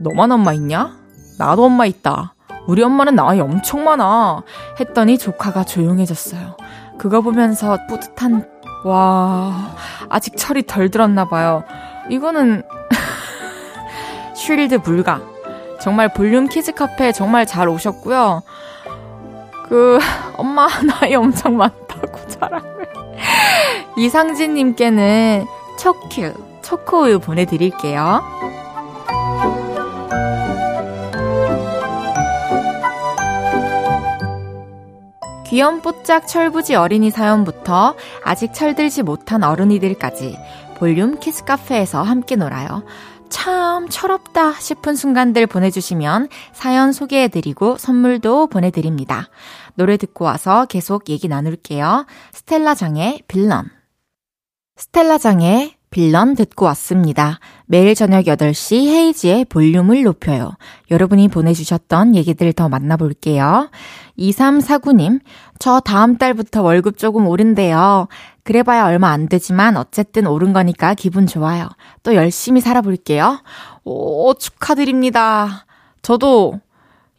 너만 0.00 0.32
엄마 0.32 0.52
있냐? 0.52 0.96
나도 1.38 1.64
엄마 1.64 1.86
있다. 1.86 2.34
우리 2.66 2.82
엄마는 2.82 3.14
나이 3.14 3.40
엄청 3.40 3.84
많아. 3.84 4.42
했더니 4.80 5.16
조카가 5.16 5.64
조용해졌어요. 5.64 6.56
그거 6.98 7.20
보면서 7.20 7.78
뿌듯한, 7.88 8.48
와, 8.84 9.76
아직 10.08 10.36
철이 10.36 10.66
덜 10.66 10.90
들었나 10.90 11.26
봐요. 11.26 11.62
이거는 12.10 12.64
shield 14.34 14.82
불가. 14.82 15.20
정말 15.80 16.12
볼륨 16.12 16.48
키즈 16.48 16.72
카페 16.72 17.12
정말 17.12 17.46
잘 17.46 17.68
오셨고요. 17.68 18.42
그, 19.68 19.98
엄마 20.36 20.66
나이 20.82 21.14
엄청 21.14 21.56
많다고 21.56 22.26
자랑을. 22.26 22.73
이상진님께는 23.96 25.44
초큐, 25.78 26.32
초코우유 26.62 27.20
보내드릴게요. 27.20 28.22
귀염뽀짝 35.46 36.26
철부지 36.26 36.74
어린이 36.74 37.10
사연부터 37.10 37.94
아직 38.24 38.52
철들지 38.52 39.04
못한 39.04 39.44
어른이들까지 39.44 40.36
볼륨 40.78 41.20
키스 41.20 41.44
카페에서 41.44 42.02
함께 42.02 42.34
놀아요. 42.34 42.82
참 43.28 43.88
철없다 43.88 44.52
싶은 44.54 44.96
순간들 44.96 45.46
보내주시면 45.46 46.28
사연 46.52 46.92
소개해드리고 46.92 47.78
선물도 47.78 48.48
보내드립니다. 48.48 49.28
노래 49.74 49.96
듣고 49.96 50.24
와서 50.24 50.66
계속 50.66 51.08
얘기 51.08 51.28
나눌게요. 51.28 52.06
스텔라 52.32 52.74
장의 52.74 53.22
빌런. 53.28 53.70
스텔라 54.76 55.18
장의 55.18 55.74
빌런 55.94 56.34
듣고 56.34 56.64
왔습니다. 56.66 57.38
매일 57.66 57.94
저녁 57.94 58.24
8시 58.24 58.88
헤이지의 58.88 59.44
볼륨을 59.44 60.02
높여요. 60.02 60.56
여러분이 60.90 61.28
보내주셨던 61.28 62.16
얘기들 62.16 62.52
더 62.52 62.68
만나볼게요. 62.68 63.70
2349님, 64.18 65.20
저 65.60 65.78
다음 65.78 66.18
달부터 66.18 66.62
월급 66.62 66.98
조금 66.98 67.28
오른대요. 67.28 68.08
그래봐야 68.42 68.86
얼마 68.86 69.10
안 69.10 69.28
되지만 69.28 69.76
어쨌든 69.76 70.26
오른 70.26 70.52
거니까 70.52 70.94
기분 70.94 71.28
좋아요. 71.28 71.68
또 72.02 72.16
열심히 72.16 72.60
살아볼게요. 72.60 73.40
오, 73.84 74.34
축하드립니다. 74.34 75.64
저도 76.02 76.60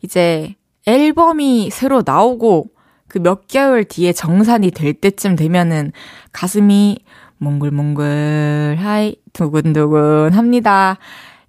이제 0.01 0.55
앨범이 0.85 1.69
새로 1.71 2.03
나오고 2.05 2.67
그 3.07 3.19
몇 3.19 3.47
개월 3.47 3.85
뒤에 3.85 4.11
정산이 4.13 4.71
될 4.71 4.93
때쯤 4.93 5.35
되면은 5.35 5.91
가슴이 6.33 6.97
몽글몽글 7.37 8.77
하이 8.79 9.15
두근두근 9.33 10.33
합니다. 10.33 10.97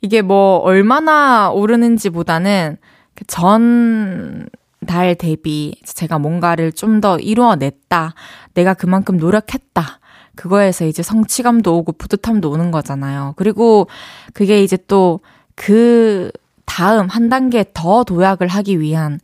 이게 0.00 0.22
뭐 0.22 0.58
얼마나 0.58 1.50
오르는지 1.50 2.10
보다는 2.10 2.76
그 3.14 3.24
전달 3.26 5.14
대비 5.18 5.74
제가 5.84 6.18
뭔가를 6.18 6.72
좀 6.72 7.00
더 7.00 7.18
이루어냈다. 7.18 8.14
내가 8.54 8.74
그만큼 8.74 9.16
노력했다. 9.16 10.00
그거에서 10.36 10.84
이제 10.86 11.02
성취감도 11.02 11.76
오고 11.78 11.92
뿌듯함도 11.92 12.50
오는 12.50 12.70
거잖아요. 12.70 13.34
그리고 13.36 13.88
그게 14.34 14.62
이제 14.62 14.76
또 14.86 15.20
그 15.56 16.30
다음 16.66 17.08
한 17.08 17.28
단계 17.28 17.64
더 17.72 18.04
도약을 18.04 18.48
하기 18.48 18.80
위한 18.80 19.18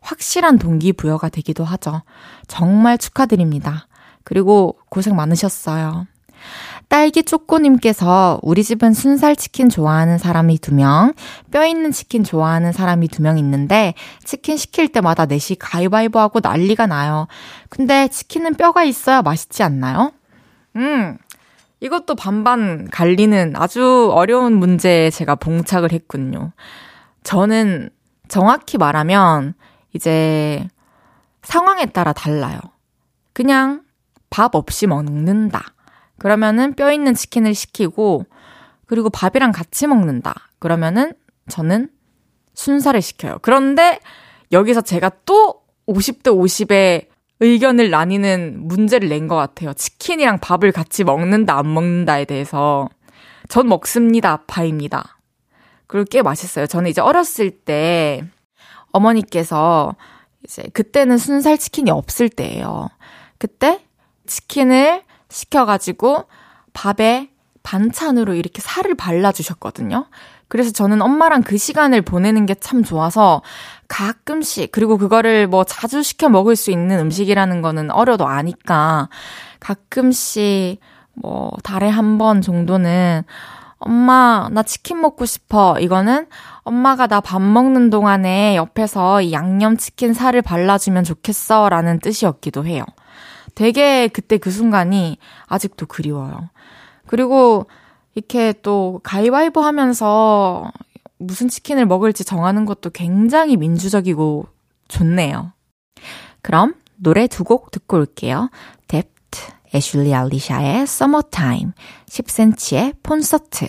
확실한 0.00 0.58
동기부여가 0.58 1.28
되기도 1.30 1.64
하죠. 1.64 2.02
정말 2.46 2.98
축하드립니다. 2.98 3.86
그리고 4.24 4.78
고생 4.90 5.16
많으셨어요. 5.16 6.06
딸기 6.88 7.22
쪼꼬님께서 7.22 8.38
우리 8.42 8.62
집은 8.64 8.94
순살 8.94 9.36
치킨 9.36 9.68
좋아하는 9.68 10.16
사람이 10.16 10.58
두 10.58 10.72
명, 10.74 11.12
뼈 11.50 11.66
있는 11.66 11.90
치킨 11.92 12.24
좋아하는 12.24 12.72
사람이 12.72 13.08
두 13.08 13.22
명 13.22 13.36
있는데 13.38 13.94
치킨 14.24 14.56
시킬 14.56 14.88
때마다 14.88 15.26
넷이 15.26 15.58
가위바위보 15.58 16.18
하고 16.18 16.40
난리가 16.42 16.86
나요. 16.86 17.26
근데 17.68 18.08
치킨은 18.08 18.54
뼈가 18.54 18.84
있어야 18.84 19.20
맛있지 19.22 19.62
않나요? 19.62 20.12
음, 20.76 21.18
이것도 21.80 22.14
반반 22.14 22.88
갈리는 22.90 23.52
아주 23.56 24.10
어려운 24.12 24.54
문제에 24.54 25.10
제가 25.10 25.34
봉착을 25.34 25.92
했군요. 25.92 26.52
저는 27.28 27.90
정확히 28.28 28.78
말하면 28.78 29.52
이제 29.92 30.66
상황에 31.42 31.84
따라 31.84 32.14
달라요. 32.14 32.58
그냥 33.34 33.82
밥 34.30 34.54
없이 34.54 34.86
먹는다. 34.86 35.74
그러면은 36.18 36.72
뼈 36.72 36.90
있는 36.90 37.12
치킨을 37.12 37.54
시키고, 37.54 38.24
그리고 38.86 39.10
밥이랑 39.10 39.52
같이 39.52 39.86
먹는다. 39.86 40.48
그러면은 40.58 41.12
저는 41.50 41.90
순살을 42.54 43.02
시켜요. 43.02 43.40
그런데 43.42 44.00
여기서 44.50 44.80
제가 44.80 45.10
또 45.26 45.60
50대 45.86 46.28
50의 46.28 47.08
의견을 47.40 47.90
나뉘는 47.90 48.66
문제를 48.68 49.10
낸 49.10 49.28
것 49.28 49.36
같아요. 49.36 49.74
치킨이랑 49.74 50.38
밥을 50.38 50.72
같이 50.72 51.04
먹는다, 51.04 51.58
안 51.58 51.74
먹는다에 51.74 52.24
대해서. 52.24 52.88
전 53.50 53.68
먹습니다, 53.68 54.44
파입니다. 54.46 55.17
그리고 55.88 56.06
꽤 56.10 56.22
맛있어요. 56.22 56.66
저는 56.66 56.90
이제 56.90 57.00
어렸을 57.00 57.50
때 57.50 58.22
어머니께서 58.92 59.94
이제 60.44 60.62
그때는 60.72 61.18
순살 61.18 61.58
치킨이 61.58 61.90
없을 61.90 62.28
때예요. 62.28 62.88
그때 63.38 63.80
치킨을 64.26 65.02
시켜가지고 65.28 66.24
밥에 66.72 67.30
반찬으로 67.62 68.34
이렇게 68.34 68.60
살을 68.62 68.94
발라주셨거든요. 68.94 70.06
그래서 70.48 70.70
저는 70.70 71.02
엄마랑 71.02 71.42
그 71.42 71.58
시간을 71.58 72.02
보내는 72.02 72.46
게 72.46 72.54
참 72.54 72.82
좋아서 72.82 73.42
가끔씩, 73.88 74.72
그리고 74.72 74.96
그거를 74.96 75.46
뭐 75.46 75.64
자주 75.64 76.02
시켜 76.02 76.28
먹을 76.28 76.56
수 76.56 76.70
있는 76.70 76.98
음식이라는 77.00 77.60
거는 77.62 77.90
어려도 77.90 78.26
아니까 78.26 79.08
가끔씩 79.60 80.80
뭐 81.14 81.50
달에 81.62 81.88
한 81.88 82.16
번 82.18 82.40
정도는 82.40 83.22
엄마, 83.78 84.48
나 84.50 84.62
치킨 84.62 85.00
먹고 85.00 85.24
싶어. 85.24 85.78
이거는 85.78 86.26
엄마가 86.62 87.06
나 87.06 87.20
밥 87.20 87.40
먹는 87.40 87.90
동안에 87.90 88.56
옆에서 88.56 89.22
이 89.22 89.32
양념치킨 89.32 90.14
살을 90.14 90.42
발라주면 90.42 91.04
좋겠어. 91.04 91.68
라는 91.68 91.98
뜻이었기도 92.00 92.66
해요. 92.66 92.84
되게 93.54 94.08
그때 94.08 94.38
그 94.38 94.50
순간이 94.50 95.18
아직도 95.46 95.86
그리워요. 95.86 96.50
그리고 97.06 97.66
이렇게 98.14 98.52
또 98.62 99.00
가위바위보 99.04 99.60
하면서 99.60 100.70
무슨 101.18 101.48
치킨을 101.48 101.86
먹을지 101.86 102.24
정하는 102.24 102.64
것도 102.64 102.90
굉장히 102.90 103.56
민주적이고 103.56 104.46
좋네요. 104.88 105.52
그럼 106.42 106.74
노래 106.96 107.26
두 107.26 107.44
곡 107.44 107.70
듣고 107.70 107.96
올게요. 107.96 108.50
뎁트, 108.88 109.08
애슐리 109.74 110.14
알리샤의 110.14 110.82
Summertime, 110.82 111.72
10cm의 112.06 112.94
콘서트. 113.06 113.66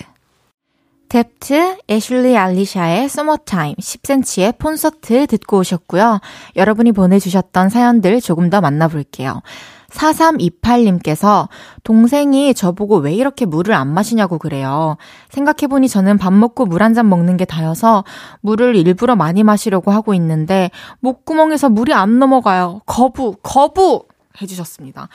뎁트, 1.10 1.78
애슐리 1.90 2.38
알리샤의 2.38 3.06
Summertime, 3.06 3.76
10cm의 3.76 4.60
콘서트 4.60 5.26
듣고 5.28 5.58
오셨고요. 5.60 6.20
여러분이 6.56 6.92
보내주셨던 6.92 7.70
사연들 7.70 8.22
조금 8.22 8.50
더 8.50 8.62
만나볼게요. 8.62 9.42
4328님께서 9.90 11.48
동생이 11.84 12.54
저보고 12.54 12.98
왜 12.98 13.14
이렇게 13.14 13.46
물을 13.46 13.74
안 13.74 13.92
마시냐고 13.92 14.38
그래요. 14.38 14.98
생각해보니 15.30 15.90
저는 15.90 16.20
밥 16.20 16.32
먹고 16.32 16.68
물 16.68 16.84
한 16.84 16.94
잔 16.94 17.10
먹는 17.10 17.38
게 17.38 17.46
다여서 17.46 18.04
물을 18.42 18.76
일부러 18.76 19.16
많이 19.16 19.42
마시려고 19.44 19.90
하고 19.92 20.14
있는데 20.14 20.70
목구멍에서 21.00 21.70
물이 21.70 21.94
안 21.94 22.20
넘어가요. 22.20 22.82
거부, 22.86 23.36
거부! 23.42 24.06
해주셨습니다. 24.40 25.10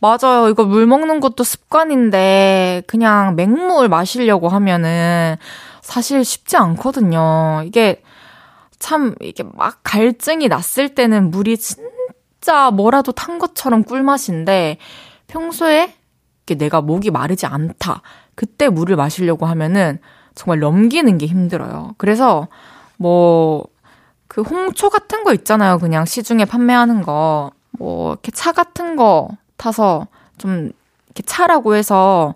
맞아요. 0.00 0.48
이거 0.48 0.64
물 0.64 0.86
먹는 0.86 1.20
것도 1.20 1.44
습관인데 1.44 2.82
그냥 2.86 3.36
맹물 3.36 3.88
마시려고 3.88 4.48
하면은 4.48 5.36
사실 5.82 6.24
쉽지 6.24 6.56
않거든요. 6.56 7.62
이게 7.64 8.02
참 8.78 9.14
이게 9.20 9.42
막 9.42 9.80
갈증이 9.82 10.48
났을 10.48 10.94
때는 10.94 11.30
물이 11.30 11.58
진짜 11.58 12.70
뭐라도 12.70 13.12
탄 13.12 13.38
것처럼 13.38 13.84
꿀맛인데 13.84 14.78
평소에 15.26 15.94
내가 16.58 16.80
목이 16.80 17.12
마르지 17.12 17.46
않다. 17.46 18.02
그때 18.34 18.68
물을 18.68 18.96
마시려고 18.96 19.46
하면은 19.46 20.00
정말 20.34 20.58
넘기는 20.58 21.16
게 21.18 21.26
힘들어요. 21.26 21.94
그래서 21.98 22.48
뭐 22.96 23.66
그 24.30 24.42
홍초 24.42 24.90
같은 24.90 25.24
거 25.24 25.34
있잖아요. 25.34 25.80
그냥 25.80 26.04
시중에 26.04 26.44
판매하는 26.44 27.02
거. 27.02 27.50
뭐 27.72 28.12
이렇게 28.12 28.30
차 28.30 28.52
같은 28.52 28.94
거 28.94 29.28
타서 29.60 30.06
좀 30.38 30.72
이렇게 31.06 31.22
차라고 31.22 31.74
해서 31.74 32.34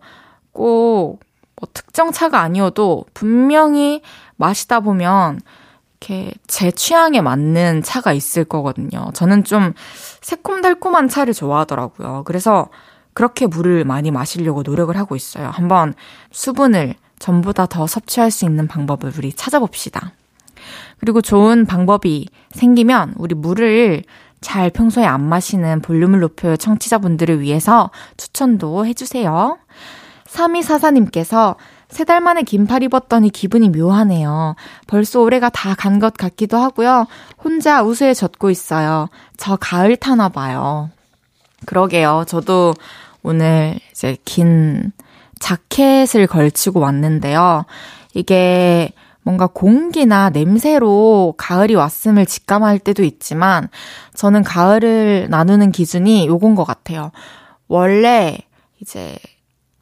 꼭 0.52 1.24
뭐 1.64 1.68
특정 1.72 2.12
차가 2.12 2.40
아니어도 2.40 3.04
분명히 3.14 4.02
마시다 4.36 4.80
보면 4.80 5.40
이렇게 6.00 6.32
제 6.46 6.70
취향에 6.70 7.20
맞는 7.20 7.82
차가 7.82 8.12
있을 8.12 8.44
거거든요. 8.44 9.10
저는 9.14 9.44
좀 9.44 9.72
새콤달콤한 10.20 11.08
차를 11.08 11.32
좋아하더라고요. 11.32 12.22
그래서 12.26 12.68
그렇게 13.14 13.46
물을 13.46 13.84
많이 13.84 14.10
마시려고 14.10 14.62
노력을 14.62 14.94
하고 14.96 15.16
있어요. 15.16 15.48
한번 15.48 15.94
수분을 16.32 16.94
전보다 17.20 17.66
더 17.66 17.86
섭취할 17.86 18.30
수 18.30 18.44
있는 18.44 18.66
방법을 18.66 19.12
우리 19.16 19.32
찾아봅시다. 19.32 20.12
그리고 20.98 21.22
좋은 21.22 21.64
방법이 21.64 22.28
생기면 22.50 23.14
우리 23.16 23.34
물을 23.34 24.02
잘 24.44 24.70
평소에 24.70 25.04
안 25.04 25.22
마시는 25.22 25.80
볼륨을 25.80 26.20
높여요 26.20 26.56
청취자분들을 26.56 27.40
위해서 27.40 27.90
추천도 28.18 28.86
해주세요. 28.86 29.58
3244님께서 30.26 31.56
세 31.88 32.04
달 32.04 32.20
만에 32.20 32.42
긴팔 32.42 32.82
입었더니 32.82 33.30
기분이 33.30 33.68
묘하네요. 33.70 34.56
벌써 34.88 35.20
올해가 35.20 35.48
다 35.48 35.74
간 35.74 36.00
것 36.00 36.14
같기도 36.14 36.58
하고요. 36.58 37.06
혼자 37.42 37.82
우수에 37.82 38.14
젖고 38.14 38.50
있어요. 38.50 39.08
저 39.36 39.56
가을 39.56 39.96
타나 39.96 40.28
봐요. 40.28 40.90
그러게요. 41.66 42.24
저도 42.26 42.74
오늘 43.22 43.78
이제 43.92 44.16
긴 44.24 44.92
자켓을 45.38 46.26
걸치고 46.26 46.80
왔는데요. 46.80 47.64
이게 48.14 48.90
뭔가 49.24 49.46
공기나 49.46 50.30
냄새로 50.30 51.34
가을이 51.38 51.74
왔음을 51.74 52.26
직감할 52.26 52.78
때도 52.78 53.02
있지만 53.04 53.68
저는 54.14 54.42
가을을 54.44 55.28
나누는 55.30 55.72
기준이 55.72 56.26
요건 56.26 56.54
것 56.54 56.64
같아요. 56.64 57.10
원래 57.66 58.38
이제 58.80 59.16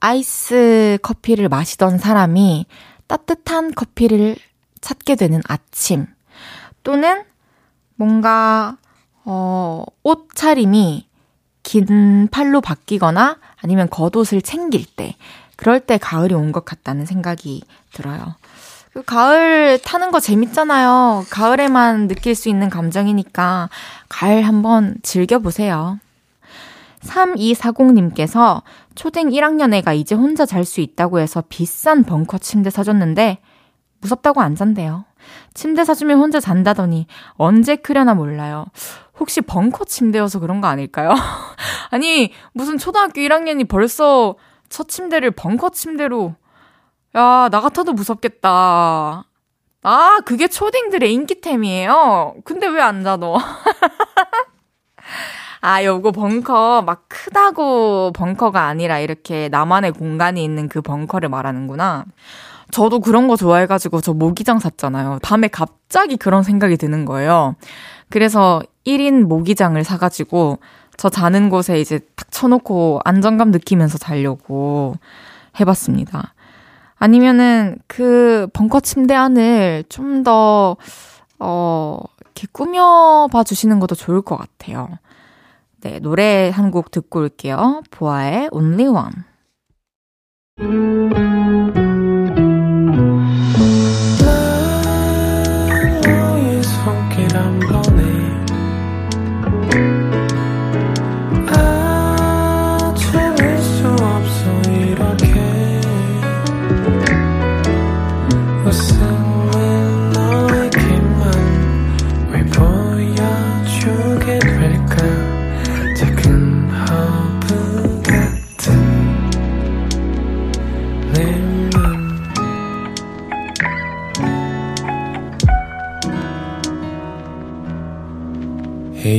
아이스 0.00 0.98
커피를 1.02 1.48
마시던 1.48 1.98
사람이 1.98 2.66
따뜻한 3.08 3.74
커피를 3.74 4.36
찾게 4.80 5.16
되는 5.16 5.40
아침 5.48 6.06
또는 6.84 7.22
뭔가 7.96 8.78
어, 9.24 9.84
옷 10.02 10.28
차림이 10.34 11.06
긴 11.62 12.28
팔로 12.30 12.60
바뀌거나 12.60 13.38
아니면 13.60 13.88
겉옷을 13.90 14.42
챙길 14.42 14.84
때 14.96 15.16
그럴 15.56 15.78
때 15.80 15.98
가을이 15.98 16.34
온 16.34 16.50
것 16.52 16.64
같다는 16.64 17.06
생각이 17.06 17.62
들어요. 17.92 18.34
그 18.92 19.02
가을 19.02 19.78
타는 19.78 20.10
거 20.10 20.20
재밌잖아요. 20.20 21.24
가을에만 21.30 22.08
느낄 22.08 22.34
수 22.34 22.48
있는 22.48 22.68
감정이니까 22.68 23.70
가을 24.08 24.42
한번 24.42 24.96
즐겨보세요. 25.02 25.98
3240님께서 27.00 28.62
초등 28.94 29.30
1학년 29.30 29.72
애가 29.74 29.94
이제 29.94 30.14
혼자 30.14 30.44
잘 30.46 30.64
수 30.64 30.80
있다고 30.80 31.20
해서 31.20 31.42
비싼 31.48 32.04
벙커 32.04 32.38
침대 32.38 32.70
사줬는데 32.70 33.38
무섭다고 34.00 34.40
안 34.40 34.54
잔대요. 34.54 35.04
침대 35.54 35.84
사주면 35.84 36.18
혼자 36.18 36.38
잔다더니 36.38 37.06
언제 37.32 37.76
크려나 37.76 38.14
몰라요. 38.14 38.66
혹시 39.18 39.40
벙커 39.40 39.84
침대여서 39.84 40.40
그런 40.40 40.60
거 40.60 40.68
아닐까요? 40.68 41.14
아니, 41.90 42.32
무슨 42.52 42.76
초등학교 42.76 43.20
1학년이 43.20 43.68
벌써 43.68 44.36
첫 44.68 44.88
침대를 44.88 45.30
벙커 45.30 45.70
침대로. 45.70 46.34
야, 47.16 47.48
나 47.50 47.60
같아도 47.60 47.92
무섭겠다. 47.92 49.24
아, 49.84 50.18
그게 50.24 50.48
초딩들의 50.48 51.12
인기템이에요? 51.12 52.36
근데 52.44 52.66
왜 52.68 52.80
안 52.80 53.02
자 53.04 53.16
너? 53.16 53.36
아, 55.60 55.84
요거 55.84 56.12
벙커 56.12 56.82
막 56.82 57.04
크다고 57.08 58.12
벙커가 58.14 58.62
아니라 58.66 58.98
이렇게 58.98 59.48
나만의 59.48 59.92
공간이 59.92 60.42
있는 60.42 60.68
그 60.68 60.80
벙커를 60.82 61.28
말하는구나. 61.28 62.04
저도 62.72 63.00
그런 63.00 63.28
거 63.28 63.36
좋아해가지고 63.36 64.00
저 64.00 64.12
모기장 64.14 64.58
샀잖아요. 64.58 65.18
밤에 65.22 65.48
갑자기 65.48 66.16
그런 66.16 66.42
생각이 66.42 66.76
드는 66.78 67.04
거예요. 67.04 67.54
그래서 68.08 68.62
1인 68.86 69.24
모기장을 69.24 69.82
사가지고 69.84 70.58
저 70.96 71.08
자는 71.10 71.48
곳에 71.50 71.78
이제 71.80 72.00
딱 72.16 72.30
쳐놓고 72.32 73.00
안정감 73.04 73.50
느끼면서 73.50 73.98
자려고 73.98 74.94
해봤습니다. 75.60 76.34
아니면은 77.02 77.78
그 77.88 78.46
벙커 78.52 78.78
침대 78.78 79.12
안을 79.12 79.82
좀 79.88 80.22
더, 80.22 80.76
어, 81.40 81.98
이렇게 82.20 82.46
꾸며봐 82.52 83.42
주시는 83.44 83.80
것도 83.80 83.96
좋을 83.96 84.22
것 84.22 84.36
같아요. 84.36 84.88
네, 85.80 85.98
노래 85.98 86.48
한 86.54 86.70
곡 86.70 86.92
듣고 86.92 87.18
올게요. 87.18 87.82
보아의 87.90 88.50
Only 88.52 88.86
One. 88.86 89.12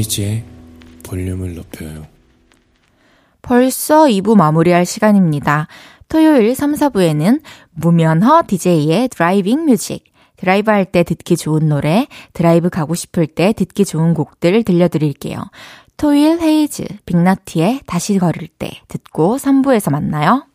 헤이즈의 0.04 0.44
볼륨을 1.04 1.56
높여요. 1.56 2.06
벌써 3.42 4.06
2부 4.06 4.36
마무리할 4.36 4.86
시간입니다. 4.86 5.68
토요일 6.10 6.56
3, 6.56 6.74
4부에는 6.74 7.42
무면허 7.72 8.44
DJ의 8.48 9.08
driving 9.10 9.66
music, 9.66 10.04
드라이브 10.36 10.72
할 10.72 10.86
때 10.86 11.04
듣기 11.04 11.38
좋은 11.38 11.68
노래, 11.70 12.08
드라이브 12.34 12.70
가고 12.70 12.96
싶을 12.96 13.28
때 13.28 13.54
듣기 13.54 13.86
좋은 13.86 14.13
곡들 14.13 14.63
들려드릴게요. 14.63 15.38
토일, 15.98 16.39
헤이즈, 16.42 16.84
빅나티의 17.06 17.82
다시 17.86 18.18
걸을 18.18 18.48
때 18.48 18.72
듣고 18.89 19.38
3부에서 19.38 19.92
만나요. 19.92 20.46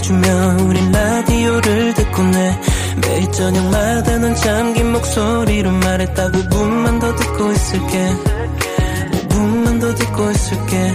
해주며 0.00 0.64
우린 0.64 0.90
라디오를 0.90 1.94
듣고 1.94 2.22
내 2.22 2.60
매일 3.02 3.30
저녁마다 3.32 4.18
넌 4.18 4.34
잠긴 4.34 4.92
목소리로 4.92 5.70
말했다 5.70 6.30
5분만 6.30 7.00
더 7.00 7.14
듣고 7.14 7.52
있을게. 7.52 8.08
5분만 9.28 9.80
더 9.80 9.94
듣고 9.94 10.30
있을게. 10.30 10.94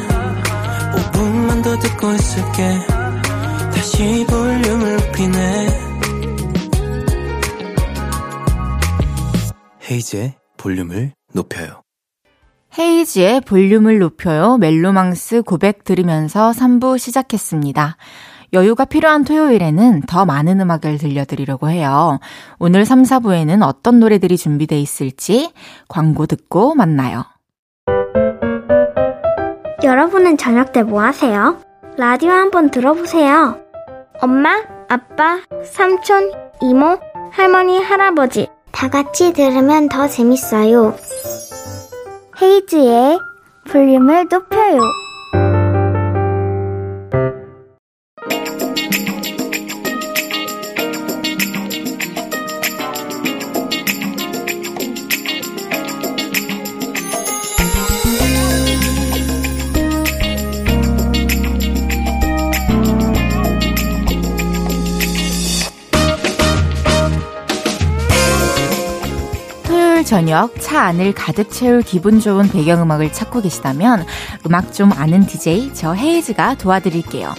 5분만 0.95 1.63
더 1.63 1.77
듣고 1.77 2.11
있을게. 2.13 2.79
다시 3.75 4.25
볼륨을 4.27 4.97
높이네. 4.97 5.67
헤이즈의 9.91 10.33
볼륨을 10.57 11.13
높여요. 11.31 11.83
헤이지의 12.77 13.41
볼륨을 13.41 13.99
높여요. 13.99 14.57
멜로망스 14.57 15.43
고백 15.43 15.83
들으면서 15.83 16.51
3부 16.51 16.97
시작했습니다. 16.97 17.97
여유가 18.55 18.85
필요한 18.85 19.23
토요일에는 19.25 20.03
더 20.07 20.25
많은 20.25 20.59
음악을 20.61 20.97
들려드리려고 20.97 21.69
해요. 21.69 22.19
오늘 22.57 22.85
3, 22.85 23.03
4부에는 23.03 23.61
어떤 23.61 23.99
노래들이 23.99 24.37
준비돼 24.37 24.79
있을지 24.79 25.51
광고 25.87 26.25
듣고 26.25 26.73
만나요. 26.73 27.25
여러분은 29.83 30.37
저녁 30.37 30.71
때 30.71 30.81
뭐 30.81 31.03
하세요? 31.03 31.59
라디오 31.97 32.31
한번 32.31 32.71
들어보세요. 32.71 33.59
엄마, 34.21 34.63
아빠, 34.89 35.39
삼촌, 35.63 36.31
이모, 36.61 36.97
할머니, 37.31 37.77
할아버지 37.81 38.47
다 38.71 38.89
같이 38.89 39.33
들으면 39.33 39.89
더 39.89 40.07
재밌어요. 40.07 40.95
헤이즈의 42.41 43.19
볼륨을 43.69 44.27
높여요. 44.31 44.79
저녁 70.05 70.53
차 70.61 70.83
안을 70.83 71.15
가득 71.15 71.49
채울 71.49 71.81
기분 71.81 72.19
좋은 72.19 72.47
배경음악을 72.47 73.11
찾고 73.11 73.41
계시다면 73.41 74.05
음악 74.45 74.71
좀 74.71 74.93
아는 74.93 75.25
DJ 75.25 75.73
저 75.73 75.93
헤이즈가 75.93 76.55
도와드릴게요. 76.55 77.33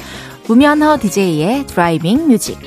무면허 0.49 0.99
DJ의 0.99 1.67
driving 1.69 2.27
music. 2.27 2.59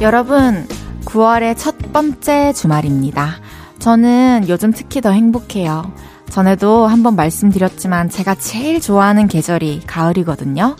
여러분, 0.00 0.68
9월의 1.06 1.56
첫 1.58 1.74
번째 1.92 2.52
주말입니다. 2.52 3.40
저는 3.80 4.46
요즘 4.48 4.72
특히 4.72 5.00
더 5.00 5.10
행복해요. 5.10 5.92
전에도 6.34 6.88
한번 6.88 7.14
말씀드렸지만 7.14 8.10
제가 8.10 8.34
제일 8.34 8.80
좋아하는 8.80 9.28
계절이 9.28 9.82
가을이거든요. 9.86 10.74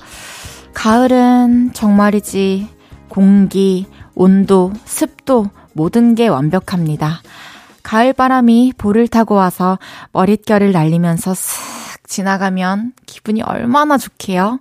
가을은 0.75 1.73
정말이지 1.73 2.69
공기, 3.09 3.87
온도, 4.17 4.73
습도 4.85 5.47
모든 5.73 6.17
게 6.17 6.27
완벽합니다. 6.27 7.23
가을 7.85 8.13
바람이 8.13 8.73
볼을 8.77 9.07
타고 9.07 9.37
와서 9.37 9.79
머릿결을 10.11 10.73
날리면서 10.73 11.35
슥 11.35 12.09
지나가면 12.09 12.95
기분이 13.07 13.41
얼마나 13.43 13.97
좋게요. 13.97 14.59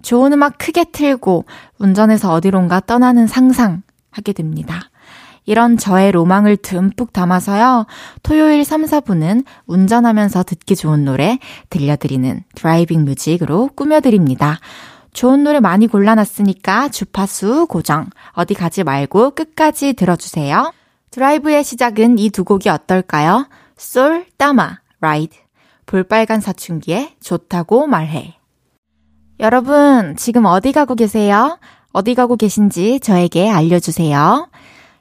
좋은 0.00 0.32
음악 0.32 0.56
크게 0.56 0.84
틀고 0.92 1.44
운전해서 1.78 2.32
어디론가 2.32 2.80
떠나는 2.86 3.26
상상 3.26 3.82
하게 4.10 4.32
됩니다. 4.32 4.88
이런 5.44 5.76
저의 5.76 6.12
로망을 6.12 6.56
듬뿍 6.56 7.12
담아서요. 7.12 7.86
토요일 8.22 8.64
3, 8.64 8.84
4부는 8.84 9.44
운전하면서 9.66 10.44
듣기 10.44 10.76
좋은 10.76 11.04
노래 11.04 11.38
들려드리는 11.70 12.44
driving 12.54 13.04
music으로 13.04 13.70
꾸며드립니다. 13.74 14.58
좋은 15.12 15.44
노래 15.44 15.60
많이 15.60 15.86
골라놨으니까 15.88 16.88
주파수 16.88 17.66
고정. 17.68 18.08
어디 18.30 18.54
가지 18.54 18.82
말고 18.84 19.32
끝까지 19.32 19.92
들어주세요. 19.94 20.72
드라이브의 21.10 21.64
시작은 21.64 22.18
이 22.18 22.30
두 22.30 22.44
곡이 22.44 22.68
어떨까요? 22.70 23.46
쏠, 23.76 24.24
따마, 24.38 24.78
RIDE. 25.00 25.36
볼빨간 25.86 26.40
사춘기의 26.40 27.16
좋다고 27.20 27.86
말해. 27.86 28.38
여러분, 29.40 30.14
지금 30.16 30.46
어디 30.46 30.72
가고 30.72 30.94
계세요? 30.94 31.58
어디 31.92 32.14
가고 32.14 32.36
계신지 32.36 33.00
저에게 33.00 33.50
알려주세요. 33.50 34.48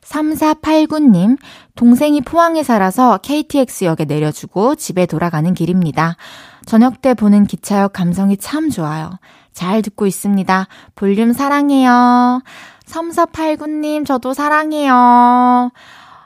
3489님, 0.03 1.37
동생이 1.75 2.21
포항에 2.21 2.63
살아서 2.63 3.17
KTX역에 3.19 4.05
내려주고 4.05 4.75
집에 4.75 5.05
돌아가는 5.05 5.53
길입니다. 5.53 6.17
저녁 6.65 7.01
때 7.01 7.13
보는 7.13 7.45
기차역 7.45 7.93
감성이 7.93 8.37
참 8.37 8.69
좋아요. 8.69 9.11
잘 9.53 9.81
듣고 9.81 10.05
있습니다. 10.05 10.67
볼륨 10.95 11.33
사랑해요. 11.33 12.41
3489님, 12.85 14.05
저도 14.05 14.33
사랑해요. 14.33 15.71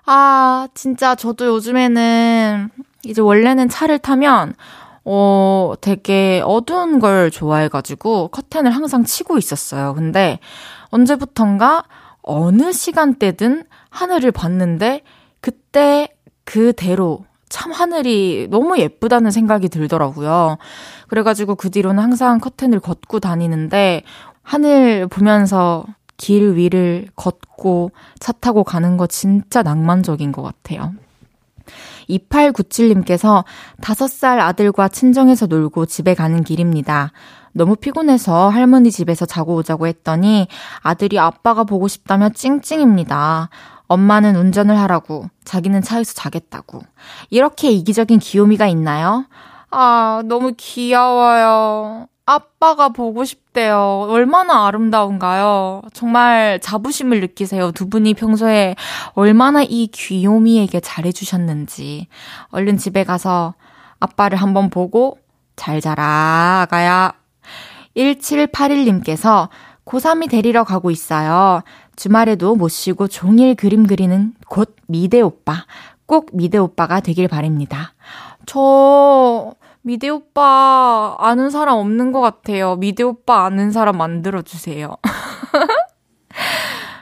아, 0.05 0.67
진짜 0.73 1.15
저도 1.15 1.47
요즘에는 1.47 2.69
이제 3.03 3.21
원래는 3.21 3.69
차를 3.69 3.99
타면 3.99 4.53
어, 5.03 5.73
되게 5.81 6.41
어두운 6.43 6.99
걸 6.99 7.29
좋아해가지고 7.29 8.29
커튼을 8.29 8.71
항상 8.71 9.03
치고 9.03 9.37
있었어요. 9.37 9.93
근데 9.93 10.39
언제부턴가 10.89 11.83
어느 12.25 12.73
시간대든 12.73 13.65
하늘을 13.89 14.31
봤는데 14.31 15.01
그때 15.41 16.09
그대로 16.43 17.25
참 17.49 17.71
하늘이 17.71 18.47
너무 18.49 18.77
예쁘다는 18.79 19.31
생각이 19.31 19.69
들더라고요. 19.69 20.57
그래가지고 21.07 21.55
그 21.55 21.69
뒤로는 21.69 22.03
항상 22.03 22.39
커튼을 22.39 22.79
걷고 22.79 23.19
다니는데 23.19 24.03
하늘 24.41 25.07
보면서 25.07 25.85
길 26.17 26.55
위를 26.55 27.07
걷고 27.15 27.91
차 28.19 28.31
타고 28.31 28.63
가는 28.63 28.97
거 28.97 29.05
진짜 29.07 29.61
낭만적인 29.63 30.31
것 30.31 30.41
같아요. 30.41 30.93
2897님께서 32.09 33.43
5살 33.81 34.39
아들과 34.39 34.87
친정에서 34.87 35.47
놀고 35.47 35.85
집에 35.85 36.13
가는 36.13 36.43
길입니다. 36.43 37.11
너무 37.57 37.77
피곤해서 37.77 38.49
할머니 38.49 38.91
집에서 38.91 39.25
자고 39.25 39.55
오자고 39.55 39.87
했더니 39.87 40.49
아들이 40.81 41.17
아빠가 41.17 41.63
보고 41.63 41.87
싶다며 41.87 42.27
찡찡입니다. 42.27 43.49
엄마는 43.87 44.35
운전을 44.35 44.77
하라고, 44.81 45.29
자기는 45.45 45.81
차에서 45.81 46.13
자겠다고. 46.15 46.81
이렇게 47.29 47.71
이기적인 47.71 48.19
귀요미가 48.19 48.67
있나요? 48.67 49.25
아, 49.71 50.21
너무 50.25 50.51
귀여워요. 50.57 52.07
아빠가 52.25 52.89
보고 52.89 53.23
싶대요. 53.23 54.07
얼마나 54.09 54.67
아름다운가요? 54.67 55.83
정말 55.93 56.59
자부심을 56.61 57.21
느끼세요. 57.21 57.71
두 57.71 57.87
분이 57.87 58.15
평소에 58.15 58.75
얼마나 59.13 59.63
이 59.63 59.87
귀요미에게 59.87 60.81
잘해주셨는지. 60.81 62.07
얼른 62.49 62.77
집에 62.77 63.05
가서 63.05 63.53
아빠를 64.01 64.39
한번 64.39 64.69
보고 64.69 65.19
잘 65.55 65.79
자라, 65.79 66.63
아가야. 66.63 67.13
1781님께서 67.95 69.49
고3이 69.85 70.29
데리러 70.29 70.63
가고 70.63 70.91
있어요. 70.91 71.61
주말에도 71.95 72.55
못 72.55 72.69
쉬고 72.69 73.07
종일 73.07 73.55
그림 73.55 73.87
그리는 73.87 74.33
곧 74.47 74.75
미대 74.87 75.21
오빠. 75.21 75.65
꼭 76.05 76.29
미대 76.33 76.57
오빠가 76.57 76.99
되길 76.99 77.27
바랍니다. 77.27 77.93
저 78.45 79.53
미대 79.81 80.09
오빠 80.09 81.15
아는 81.19 81.49
사람 81.49 81.77
없는 81.77 82.11
것 82.11 82.21
같아요. 82.21 82.75
미대 82.75 83.03
오빠 83.03 83.45
아는 83.45 83.71
사람 83.71 83.97
만들어주세요. 83.97 84.95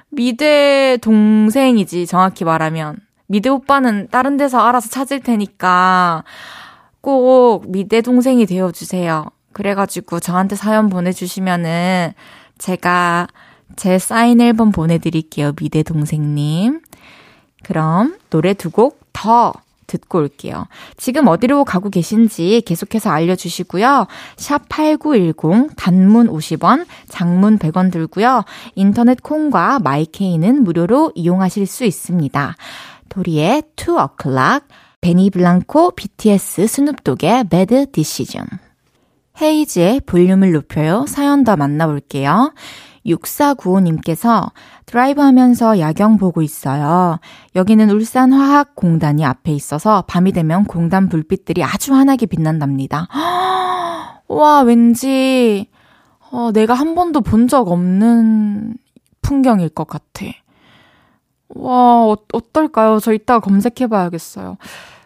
미대 0.09 0.97
동생이지, 1.01 2.05
정확히 2.07 2.43
말하면. 2.43 2.97
미대 3.27 3.49
오빠는 3.49 4.09
다른 4.11 4.37
데서 4.37 4.59
알아서 4.59 4.89
찾을 4.89 5.21
테니까 5.21 6.23
꼭 7.01 7.63
미대 7.67 8.01
동생이 8.01 8.45
되어주세요. 8.45 9.25
그래가지고 9.53 10.19
저한테 10.19 10.55
사연 10.55 10.89
보내주시면은 10.89 12.13
제가 12.57 13.27
제 13.75 13.97
사인 13.99 14.41
앨범 14.41 14.71
보내드릴게요. 14.71 15.53
미대 15.55 15.83
동생님. 15.83 16.81
그럼 17.63 18.17
노래 18.29 18.53
두 18.53 18.69
곡 18.69 19.03
더 19.13 19.53
듣고 19.87 20.19
올게요. 20.19 20.65
지금 20.97 21.27
어디로 21.27 21.65
가고 21.65 21.89
계신지 21.89 22.63
계속해서 22.65 23.09
알려주시고요. 23.11 24.07
샵 24.37 24.67
8910 24.67 25.75
단문 25.75 26.27
50원, 26.27 26.85
장문 27.07 27.59
100원 27.59 27.91
들고요. 27.91 28.43
인터넷 28.75 29.21
콩과 29.21 29.79
마이케이는 29.79 30.63
무료로 30.63 31.11
이용하실 31.15 31.67
수 31.67 31.85
있습니다. 31.85 32.55
도리의 33.09 33.63
2 33.77 33.83
o'clock, 33.83 34.67
베니 35.01 35.29
블랑코, 35.29 35.91
BTS, 35.91 36.67
스눕독의 36.67 37.43
Bad 37.49 37.85
Decision. 37.91 38.47
헤이즈의 39.41 40.01
볼륨을 40.05 40.51
높여요. 40.51 41.05
사연 41.07 41.43
더 41.43 41.55
만나볼게요. 41.55 42.53
6495님께서 43.05 44.51
드라이브 44.85 45.21
하면서 45.21 45.77
야경 45.79 46.17
보고 46.17 46.41
있어요. 46.41 47.19
여기는 47.55 47.89
울산화학공단이 47.89 49.25
앞에 49.25 49.51
있어서 49.51 50.03
밤이 50.07 50.31
되면 50.31 50.63
공단 50.65 51.09
불빛들이 51.09 51.63
아주 51.63 51.93
환하게 51.93 52.27
빛난답니다. 52.27 53.07
와, 54.27 54.61
왠지, 54.61 55.67
어, 56.31 56.51
내가 56.53 56.73
한 56.73 56.95
번도 56.95 57.21
본 57.21 57.47
적 57.47 57.67
없는 57.69 58.75
풍경일 59.21 59.69
것 59.69 59.85
같아. 59.87 60.25
와, 61.49 62.05
어, 62.05 62.15
어떨까요? 62.31 62.99
저 62.99 63.13
이따가 63.13 63.39
검색해 63.39 63.87
봐야겠어요. 63.87 64.57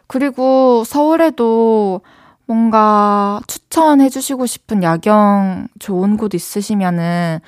그리고 0.08 0.84
서울에도 0.86 2.02
뭔가 2.48 3.42
추천해주시고 3.48 4.46
싶은 4.46 4.82
야경 4.82 5.68
좋은 5.80 6.18
곳 6.18 6.34
있으시면은 6.34 7.40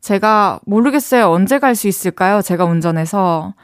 제가 0.00 0.60
모르겠어요. 0.66 1.30
언제 1.30 1.58
갈 1.58 1.74
수 1.74 1.88
있을까요? 1.88 2.40
제가 2.40 2.64
운전해서. 2.64 3.54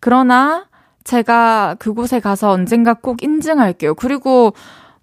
그러나 0.00 0.66
제가 1.04 1.76
그곳에 1.78 2.20
가서 2.20 2.50
언젠가 2.50 2.94
꼭 2.94 3.22
인증할게요. 3.22 3.94
그리고 3.94 4.52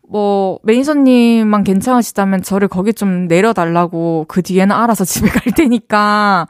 뭐 0.08 0.60
매니저님만 0.64 1.64
괜찮으시다면 1.64 2.44
저를 2.44 2.68
거기 2.68 2.94
좀 2.94 3.28
내려달라고 3.28 4.26
그 4.28 4.44
뒤에는 4.44 4.76
알아서 4.76 5.04
집에 5.06 5.30
갈 5.30 5.54
테니까 5.54 6.48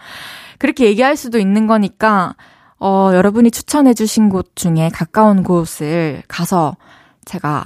그렇게 0.60 0.86
얘기할 0.88 1.16
수도 1.16 1.40
있는 1.40 1.68
거니까 1.68 2.36
어 2.80 3.12
여러분이 3.14 3.52
추천해 3.52 3.94
주신 3.94 4.30
곳 4.30 4.56
중에 4.56 4.90
가까운 4.94 5.44
곳을 5.44 6.24
가서 6.28 6.76
제가 7.24 7.64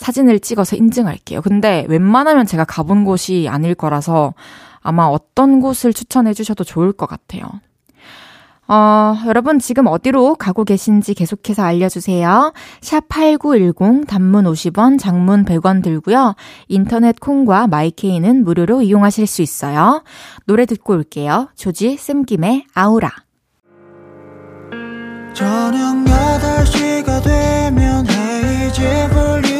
사진을 0.00 0.40
찍어서 0.40 0.76
인증할게요. 0.76 1.42
근데 1.42 1.84
웬만하면 1.88 2.46
제가 2.46 2.64
가본 2.64 3.04
곳이 3.04 3.48
아닐 3.50 3.74
거라서 3.74 4.32
아마 4.80 5.04
어떤 5.04 5.60
곳을 5.60 5.92
추천해 5.92 6.32
주셔도 6.32 6.64
좋을 6.64 6.92
것 6.92 7.06
같아요. 7.06 7.44
어, 8.66 9.16
여러분 9.26 9.58
지금 9.58 9.86
어디로 9.88 10.36
가고 10.36 10.64
계신지 10.64 11.12
계속해서 11.12 11.62
알려주세요. 11.62 12.52
샵 12.80 13.08
8910 13.08 14.06
단문 14.06 14.44
50원, 14.44 14.98
장문 14.98 15.44
100원 15.44 15.82
들고요. 15.82 16.34
인터넷 16.68 17.18
콩과 17.20 17.66
마이케이는 17.66 18.44
무료로 18.44 18.82
이용하실 18.82 19.26
수 19.26 19.42
있어요. 19.42 20.02
노래 20.46 20.64
듣고 20.66 20.94
올게요. 20.94 21.48
조지 21.56 21.96
쌤김의 21.96 22.66
아우라. 22.72 23.10
저녁 25.34 26.04
8시가 26.04 27.22
되면 27.22 28.06
헤이즈 28.08 29.08
볼륨 29.12 29.59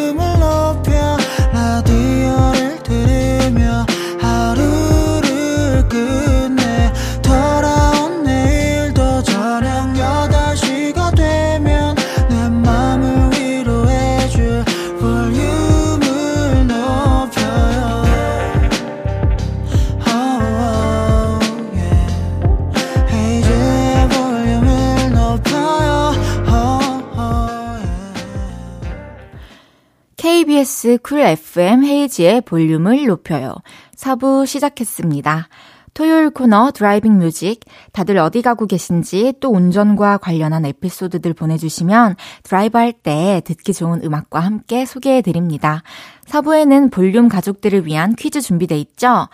KBS 30.51 30.99
쿨 31.05 31.21
FM 31.21 31.85
헤이즈의 31.85 32.41
볼륨을 32.41 33.07
높여요. 33.07 33.55
4부 33.95 34.47
시작했습니다. 34.47 35.49
토요일 35.95 36.31
코너 36.31 36.73
driving 36.73 37.19
music. 37.19 37.61
다들 37.93 38.19
어디 38.19 38.43
가고 38.43 38.67
계신지 38.67 39.33
또 39.39 39.51
운전과 39.53 40.19
관련한 40.19 40.67
에피소드들 40.67 41.35
보내주시면 41.35 42.17
드라이브 42.43 42.77
할 42.79 42.93
때 42.93 43.43
듣기 43.45 43.73
좋은 43.73 44.03
음악과 44.03 44.41
함께 44.41 44.85
소개해 44.87 45.23
드립니다. 45.23 45.85
4부에는 46.27 46.91
볼륨 46.91 47.29
가족들을 47.29 47.87
위한 47.87 48.17
퀴즈 48.17 48.41
준비돼 48.41 48.77
있죠? 48.79 49.29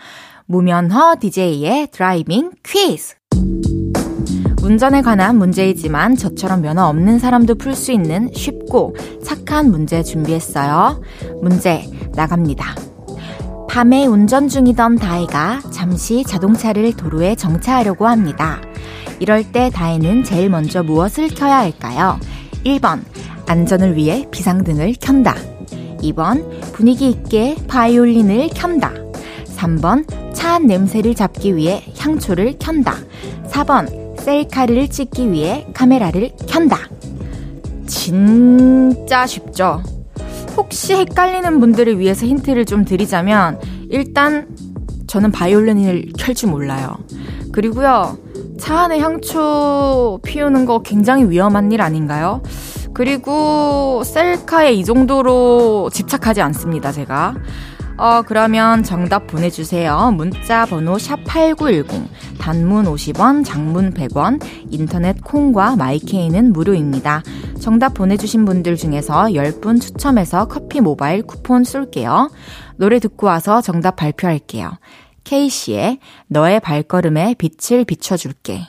무면허 0.45 1.15
DJ의 1.19 1.87
driving 1.91 2.51
퀴즈! 2.63 3.16
운전에 4.67 5.01
관한 5.01 5.37
문제이지만 5.37 6.17
저처럼 6.17 6.61
면허 6.61 6.87
없는 6.87 7.19
사람도 7.19 7.55
풀 7.55 7.73
수 7.73 7.93
있는 7.93 8.29
쉽고 8.33 8.97
착한 9.23 9.71
문제 9.71 10.03
준비했어요. 10.03 11.01
문제 11.41 11.89
나갑니다. 12.13 12.75
밤에 13.69 14.05
운전 14.07 14.49
중이던 14.49 14.97
다혜가 14.97 15.61
잠시 15.71 16.25
자동차를 16.25 16.97
도로에 16.97 17.35
정차하려고 17.35 18.07
합니다. 18.07 18.59
이럴 19.21 19.49
때 19.53 19.69
다혜는 19.73 20.25
제일 20.25 20.49
먼저 20.49 20.83
무엇을 20.83 21.29
켜야 21.29 21.59
할까요? 21.59 22.19
1번 22.65 22.99
안전을 23.47 23.95
위해 23.95 24.27
비상등을 24.31 24.95
켠다. 24.99 25.33
2번 26.01 26.73
분위기 26.73 27.09
있게 27.09 27.55
바이올린을 27.69 28.49
켠다. 28.53 28.91
3번 29.55 30.33
차한 30.33 30.67
냄새를 30.67 31.15
잡기 31.15 31.55
위해 31.55 31.85
향초를 31.97 32.57
켠다. 32.59 32.95
4번 33.47 34.06
셀카를 34.27 34.89
찍기 34.89 35.31
위해 35.31 35.65
카메라를 35.73 36.31
켠다. 36.47 36.77
진짜 37.85 39.25
쉽죠? 39.25 39.81
혹시 40.57 40.95
헷갈리는 40.95 41.61
분들을 41.61 41.97
위해서 41.97 42.25
힌트를 42.25 42.65
좀 42.65 42.83
드리자면, 42.83 43.57
일단, 43.89 44.49
저는 45.07 45.31
바이올린을 45.31 46.11
켤 46.19 46.33
줄 46.33 46.49
몰라요. 46.49 46.97
그리고요, 47.53 48.17
차 48.59 48.81
안에 48.81 48.99
향초 48.99 50.19
피우는 50.25 50.65
거 50.65 50.79
굉장히 50.79 51.29
위험한 51.29 51.71
일 51.71 51.81
아닌가요? 51.81 52.41
그리고 52.93 54.03
셀카에 54.03 54.73
이 54.73 54.83
정도로 54.83 55.89
집착하지 55.93 56.41
않습니다, 56.41 56.91
제가. 56.91 57.33
어, 57.97 58.21
그러면 58.21 58.83
정답 58.83 59.25
보내주세요. 59.25 60.11
문자 60.11 60.67
번호 60.67 60.97
샵8910, 60.97 62.07
단문 62.39 62.85
50원, 62.85 63.43
장문 63.43 63.93
100원, 63.93 64.39
인터넷 64.69 65.19
콩과 65.23 65.75
마이케이는 65.75 66.53
무료입니다. 66.53 67.23
정답 67.59 67.95
보내주신 67.95 68.45
분들 68.45 68.75
중에서 68.75 69.23
10분 69.23 69.81
추첨해서 69.81 70.47
커피 70.47 70.79
모바일 70.79 71.23
쿠폰 71.23 71.63
쏠게요. 71.63 72.29
노래 72.75 72.99
듣고 72.99 73.25
와서 73.25 73.61
정답 73.61 73.95
발표할게요. 73.95 74.77
케이시의 75.23 75.97
너의 76.27 76.59
발걸음에 76.59 77.35
빛을 77.37 77.83
비춰줄게. 77.83 78.61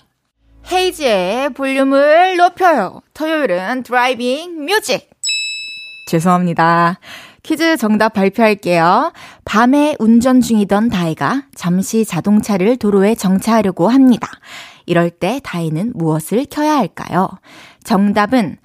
헤이즈의 0.72 1.50
볼륨을 1.50 2.36
높여요. 2.36 3.00
토요일은 3.14 3.82
driving 3.84 4.64
music. 4.64 5.08
죄송합니다. 6.08 6.98
퀴즈 7.42 7.76
정답 7.76 8.14
발표할게요. 8.14 9.12
밤에 9.44 9.96
운전 9.98 10.40
중이던 10.40 10.88
다이가 10.88 11.44
잠시 11.54 12.04
자동차를 12.04 12.76
도로에 12.76 13.14
정차하려고 13.14 13.88
합니다. 13.88 14.28
이럴 14.86 15.10
때 15.10 15.40
다이는 15.42 15.92
무엇을 15.94 16.46
켜야 16.50 16.76
할까요? 16.76 17.28
정답은 17.84 18.56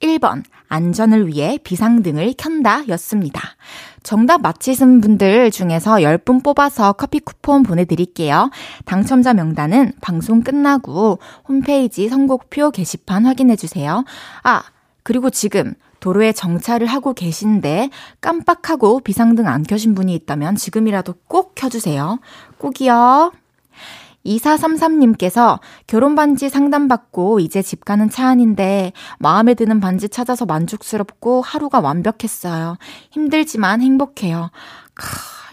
1번 0.00 0.42
안전을 0.68 1.26
위해 1.26 1.58
비상등을 1.62 2.34
켠다 2.38 2.88
였습니다. 2.88 3.42
정답 4.02 4.40
맞히신 4.40 5.00
분들 5.00 5.50
중에서 5.50 5.96
10분 5.96 6.42
뽑아서 6.42 6.92
커피 6.92 7.18
쿠폰 7.18 7.62
보내드릴게요. 7.62 8.50
당첨자 8.84 9.34
명단은 9.34 9.92
방송 10.00 10.42
끝나고 10.42 11.18
홈페이지 11.48 12.08
선곡표 12.08 12.70
게시판 12.70 13.26
확인해주세요. 13.26 14.04
아, 14.44 14.62
그리고 15.02 15.28
지금 15.28 15.74
도로에 16.00 16.32
정차를 16.32 16.86
하고 16.86 17.12
계신데 17.12 17.90
깜빡하고 18.20 19.00
비상등 19.00 19.46
안 19.46 19.62
켜신 19.62 19.94
분이 19.94 20.14
있다면 20.14 20.56
지금이라도 20.56 21.14
꼭 21.28 21.54
켜주세요. 21.54 22.18
꼭이요. 22.58 23.32
2433님께서 24.26 25.60
결혼 25.86 26.14
반지 26.14 26.48
상담받고 26.48 27.40
이제 27.40 27.62
집 27.62 27.84
가는 27.84 28.10
차 28.10 28.28
안인데 28.28 28.92
마음에 29.18 29.54
드는 29.54 29.80
반지 29.80 30.08
찾아서 30.08 30.44
만족스럽고 30.44 31.40
하루가 31.42 31.80
완벽했어요. 31.80 32.76
힘들지만 33.10 33.80
행복해요. 33.80 34.50
크, 34.94 35.06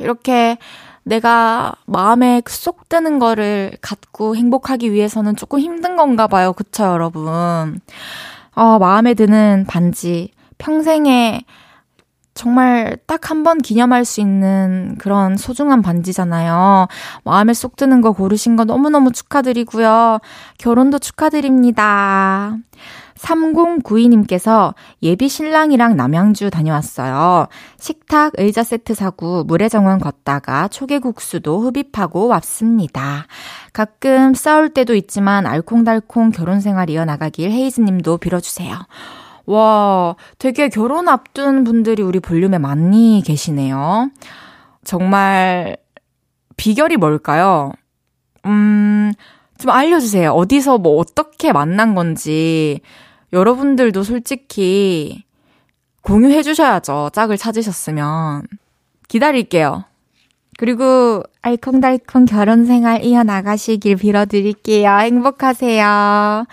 이렇게 0.03 0.57
내가 1.03 1.73
마음에 1.85 2.41
쏙 2.47 2.89
드는 2.89 3.19
거를 3.19 3.77
갖고 3.81 4.35
행복하기 4.35 4.91
위해서는 4.91 5.37
조금 5.37 5.59
힘든 5.59 5.95
건가 5.95 6.27
봐요. 6.27 6.51
그쵸, 6.51 6.83
여러분? 6.83 7.79
어, 8.53 8.79
마음에 8.79 9.13
드는 9.13 9.65
반지. 9.67 10.31
평생에 10.57 11.43
정말 12.33 12.97
딱 13.07 13.31
한 13.31 13.43
번 13.43 13.57
기념할 13.57 14.05
수 14.05 14.21
있는 14.21 14.95
그런 14.99 15.37
소중한 15.37 15.81
반지잖아요. 15.81 16.87
마음에 17.23 17.53
쏙 17.53 17.75
드는 17.75 18.01
거 18.01 18.11
고르신 18.11 18.55
거 18.55 18.63
너무너무 18.63 19.11
축하드리고요. 19.11 20.19
결혼도 20.59 20.99
축하드립니다. 20.99 22.55
3092님께서 23.15 24.75
예비 25.01 25.27
신랑이랑 25.27 25.95
남양주 25.97 26.51
다녀왔어요. 26.51 27.47
식탁 27.79 28.33
의자 28.37 28.63
세트 28.63 28.93
사고 28.93 29.43
물회정원 29.43 29.99
걷다가 29.99 30.67
초계국수도 30.67 31.61
흡입하고 31.61 32.27
왔습니다. 32.27 33.25
가끔 33.73 34.35
싸울 34.35 34.69
때도 34.69 34.93
있지만 34.93 35.47
알콩달콩 35.47 36.29
결혼 36.29 36.61
생활 36.61 36.91
이어나가길 36.91 37.49
헤이즈님도 37.49 38.17
빌어주세요. 38.17 38.75
와, 39.47 40.15
되게 40.39 40.67
결혼 40.67 41.07
앞둔 41.07 41.63
분들이 41.63 42.03
우리 42.03 42.19
볼륨에 42.19 42.57
많이 42.57 43.23
계시네요. 43.25 44.11
정말 44.83 45.77
비결이 46.57 46.97
뭘까요? 46.97 47.71
음, 48.45 49.13
좀 49.57 49.71
알려주세요. 49.71 50.31
어디서 50.31 50.77
뭐 50.79 50.99
어떻게 50.99 51.53
만난 51.53 51.95
건지. 51.95 52.81
여러분들도 53.31 54.03
솔직히 54.03 55.23
공유해 56.01 56.43
주셔야죠. 56.43 57.11
짝을 57.13 57.37
찾으셨으면. 57.37 58.43
기다릴게요. 59.07 59.85
그리고 60.57 61.23
알콩달콩 61.41 62.25
결혼 62.25 62.65
생활 62.65 63.03
이어나가시길 63.03 63.95
빌어드릴게요. 63.95 64.89
행복하세요. 64.89 66.45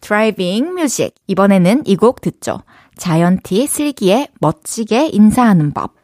driving 0.00 0.74
music. 0.74 1.14
이번에는 1.26 1.82
이 1.86 1.96
곡 1.96 2.20
듣죠. 2.20 2.62
자이언티 2.96 3.66
슬기의 3.66 4.28
멋지게 4.40 5.08
인사하는 5.12 5.72
법. 5.72 6.01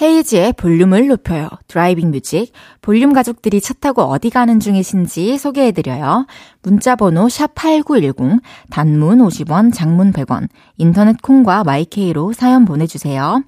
헤이즈의 0.00 0.54
볼륨을 0.54 1.06
높여요. 1.08 1.48
driving 1.68 2.10
music. 2.10 2.52
볼륨 2.80 3.12
가족들이 3.12 3.60
차 3.60 3.74
타고 3.74 4.02
어디 4.02 4.30
가는 4.30 4.58
중이신지 4.58 5.36
소개해드려요. 5.36 6.26
문자번호 6.62 7.26
샵8910, 7.26 8.40
단문 8.70 9.18
50원, 9.18 9.72
장문 9.72 10.12
100원, 10.12 10.48
인터넷 10.78 11.20
콩과 11.20 11.64
마이케이로 11.64 12.32
사연 12.32 12.64
보내주세요. 12.64 13.42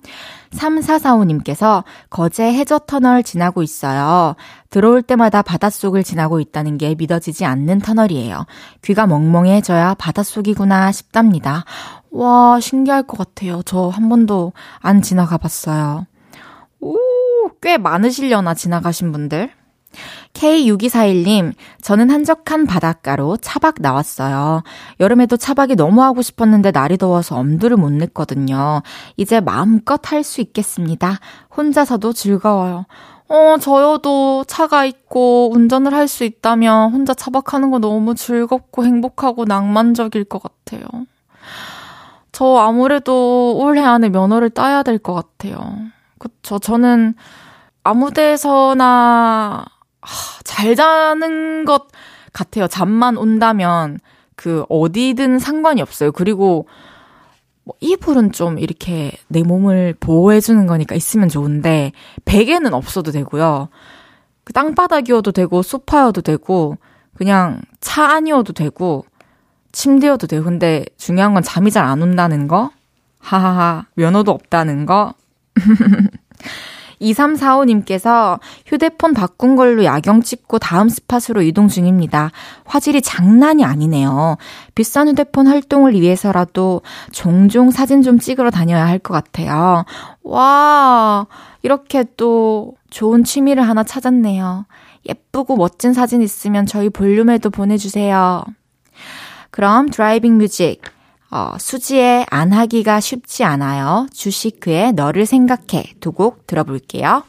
3445님께서 0.52 1.82
거제 2.10 2.44
해저 2.44 2.78
터널 2.78 3.22
지나고 3.22 3.62
있어요. 3.62 4.36
들어올 4.70 5.02
때마다 5.02 5.42
바닷속을 5.42 6.04
지나고 6.04 6.40
있다는 6.40 6.78
게 6.78 6.94
믿어지지 6.94 7.44
않는 7.44 7.80
터널이에요. 7.80 8.46
귀가 8.82 9.06
멍멍해져야 9.06 9.94
바닷속이구나 9.94 10.92
싶답니다. 10.92 11.64
와, 12.10 12.60
신기할 12.60 13.02
것 13.04 13.18
같아요. 13.18 13.62
저 13.64 13.88
한 13.90 14.08
번도 14.08 14.52
안 14.80 15.02
지나가 15.02 15.38
봤어요. 15.38 16.06
오, 16.84 16.96
꽤 17.62 17.78
많으시려나, 17.78 18.52
지나가신 18.54 19.10
분들. 19.12 19.50
K6241님, 20.34 21.52
저는 21.80 22.10
한적한 22.10 22.66
바닷가로 22.66 23.36
차박 23.38 23.76
나왔어요. 23.78 24.62
여름에도 25.00 25.36
차박이 25.36 25.76
너무 25.76 26.02
하고 26.02 26.20
싶었는데 26.20 26.72
날이 26.72 26.98
더워서 26.98 27.36
엄두를 27.36 27.76
못 27.76 27.90
냈거든요. 27.92 28.82
이제 29.16 29.40
마음껏 29.40 30.00
할 30.12 30.24
수 30.24 30.40
있겠습니다. 30.40 31.20
혼자서도 31.56 32.12
즐거워요. 32.12 32.86
어, 33.28 33.56
저여도 33.60 34.44
차가 34.48 34.84
있고 34.84 35.50
운전을 35.54 35.94
할 35.94 36.08
수 36.08 36.24
있다면 36.24 36.92
혼자 36.92 37.14
차박하는 37.14 37.70
거 37.70 37.78
너무 37.78 38.14
즐겁고 38.14 38.84
행복하고 38.84 39.44
낭만적일 39.46 40.24
것 40.24 40.42
같아요. 40.42 40.84
저 42.32 42.56
아무래도 42.56 43.56
올해 43.56 43.80
안에 43.82 44.08
면허를 44.08 44.50
따야 44.50 44.82
될 44.82 44.98
것 44.98 45.14
같아요. 45.14 45.76
그쵸. 46.24 46.58
저는 46.58 47.14
아무 47.82 48.10
데서나 48.10 49.64
잘 50.42 50.74
자는 50.74 51.66
것 51.66 51.88
같아요. 52.32 52.66
잠만 52.66 53.16
온다면 53.18 53.98
그 54.36 54.64
어디든 54.70 55.38
상관이 55.38 55.82
없어요. 55.82 56.10
그리고 56.12 56.66
뭐 57.62 57.74
이불은 57.80 58.32
좀 58.32 58.58
이렇게 58.58 59.12
내 59.28 59.42
몸을 59.42 59.94
보호해주는 60.00 60.66
거니까 60.66 60.94
있으면 60.94 61.28
좋은데 61.28 61.92
베개는 62.24 62.72
없어도 62.72 63.10
되고요. 63.12 63.68
그 64.44 64.52
땅바닥이어도 64.54 65.32
되고 65.32 65.62
소파여도 65.62 66.22
되고 66.22 66.76
그냥 67.14 67.60
차 67.80 68.04
안이어도 68.04 68.54
되고 68.54 69.04
침대여도 69.72 70.26
되고 70.26 70.44
근데 70.44 70.84
중요한 70.96 71.34
건 71.34 71.42
잠이 71.42 71.70
잘 71.70 71.84
안 71.86 72.02
온다는 72.02 72.48
거 72.48 72.70
하하하 73.18 73.86
면허도 73.94 74.30
없다는 74.32 74.86
거 74.86 75.14
2345님께서 77.00 78.40
휴대폰 78.66 79.14
바꾼 79.14 79.56
걸로 79.56 79.84
야경 79.84 80.22
찍고 80.22 80.58
다음 80.58 80.88
스팟으로 80.88 81.42
이동 81.42 81.68
중입니다. 81.68 82.30
화질이 82.64 83.02
장난이 83.02 83.64
아니네요. 83.64 84.36
비싼 84.74 85.08
휴대폰 85.08 85.46
활동을 85.46 85.94
위해서라도 86.00 86.82
종종 87.12 87.70
사진 87.70 88.02
좀 88.02 88.18
찍으러 88.18 88.50
다녀야 88.50 88.86
할 88.86 88.98
것 88.98 89.12
같아요. 89.12 89.84
와, 90.22 91.26
이렇게 91.62 92.04
또 92.16 92.74
좋은 92.90 93.22
취미를 93.24 93.68
하나 93.68 93.84
찾았네요. 93.84 94.66
예쁘고 95.06 95.56
멋진 95.56 95.92
사진 95.92 96.22
있으면 96.22 96.64
저희 96.64 96.88
볼륨에도 96.88 97.50
보내주세요. 97.50 98.44
그럼 99.50 99.90
driving 99.90 100.38
music 100.38 100.80
어, 101.34 101.56
수지의 101.58 102.26
안 102.30 102.52
하기가 102.52 103.00
쉽지 103.00 103.42
않아요. 103.42 104.06
주시크의 104.12 104.92
너를 104.92 105.26
생각해 105.26 105.94
두 105.98 106.12
곡 106.12 106.46
들어볼게요. 106.46 107.24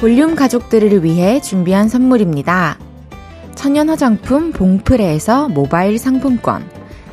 볼륨 0.00 0.36
가족들을 0.36 1.02
위해 1.02 1.40
준비한 1.40 1.88
선물입니다. 1.88 2.78
천연 3.56 3.88
화장품 3.88 4.52
봉프레에서 4.52 5.48
모바일 5.48 5.98
상품권, 5.98 6.64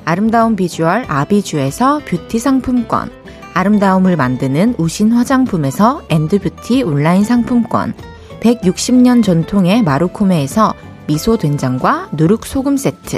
아름다운 0.05 0.55
비주얼 0.55 1.05
아비주에서 1.07 2.01
뷰티 2.05 2.37
상품권, 2.37 3.09
아름다움을 3.55 4.15
만드는 4.15 4.75
우신 4.77 5.11
화장품에서 5.11 6.03
엔드뷰티 6.11 6.83
온라인 6.83 7.23
상품권, 7.23 7.95
160년 8.41 9.23
전통의 9.23 9.81
마루코메에서 9.81 10.75
미소 11.07 11.37
된장과 11.37 12.09
누룩 12.13 12.45
소금 12.45 12.77
세트, 12.77 13.17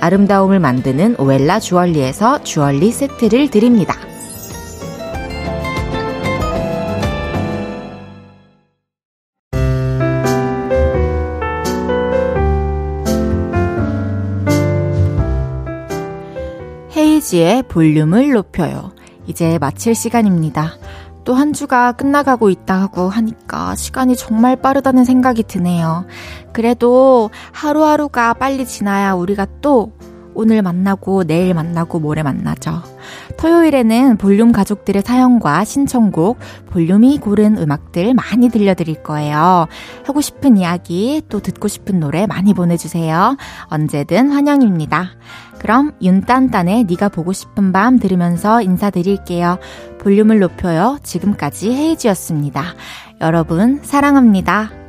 아름다움을 0.00 0.58
만드는 0.58 1.16
오엘라 1.18 1.60
주얼리에서 1.60 2.42
주얼리 2.42 2.90
세트를 2.90 3.50
드립니다. 3.50 3.94
헤이지의 16.96 17.64
볼륨을 17.64 18.32
높여요. 18.32 18.92
이제 19.26 19.58
마칠 19.58 19.94
시간입니다. 19.94 20.72
또 21.24 21.34
한 21.34 21.52
주가 21.52 21.92
끝나가고 21.92 22.50
있다고 22.50 23.08
하니까 23.08 23.74
시간이 23.74 24.16
정말 24.16 24.56
빠르다는 24.56 25.04
생각이 25.04 25.42
드네요. 25.44 26.04
그래도 26.52 27.30
하루하루가 27.52 28.34
빨리 28.34 28.66
지나야 28.66 29.14
우리가 29.14 29.46
또 29.60 29.92
오늘 30.34 30.62
만나고 30.62 31.24
내일 31.24 31.54
만나고 31.54 31.98
모레 32.00 32.22
만나죠. 32.22 32.82
토요일에는 33.36 34.16
볼륨 34.16 34.52
가족들의 34.52 35.02
사연과 35.02 35.64
신청곡, 35.64 36.38
볼륨이 36.70 37.18
고른 37.18 37.58
음악들 37.58 38.14
많이 38.14 38.48
들려드릴 38.48 39.02
거예요. 39.02 39.66
하고 40.04 40.20
싶은 40.20 40.56
이야기, 40.56 41.22
또 41.28 41.40
듣고 41.40 41.68
싶은 41.68 42.00
노래 42.00 42.26
많이 42.26 42.54
보내주세요. 42.54 43.36
언제든 43.66 44.30
환영입니다. 44.30 45.10
그럼 45.58 45.92
윤딴딴의 46.00 46.84
네가 46.84 47.10
보고 47.10 47.32
싶은 47.32 47.72
밤 47.72 47.98
들으면서 47.98 48.62
인사드릴게요. 48.62 49.58
볼륨을 50.00 50.38
높여요. 50.38 50.98
지금까지 51.02 51.70
헤이지였습니다. 51.70 52.64
여러분 53.20 53.80
사랑합니다. 53.82 54.79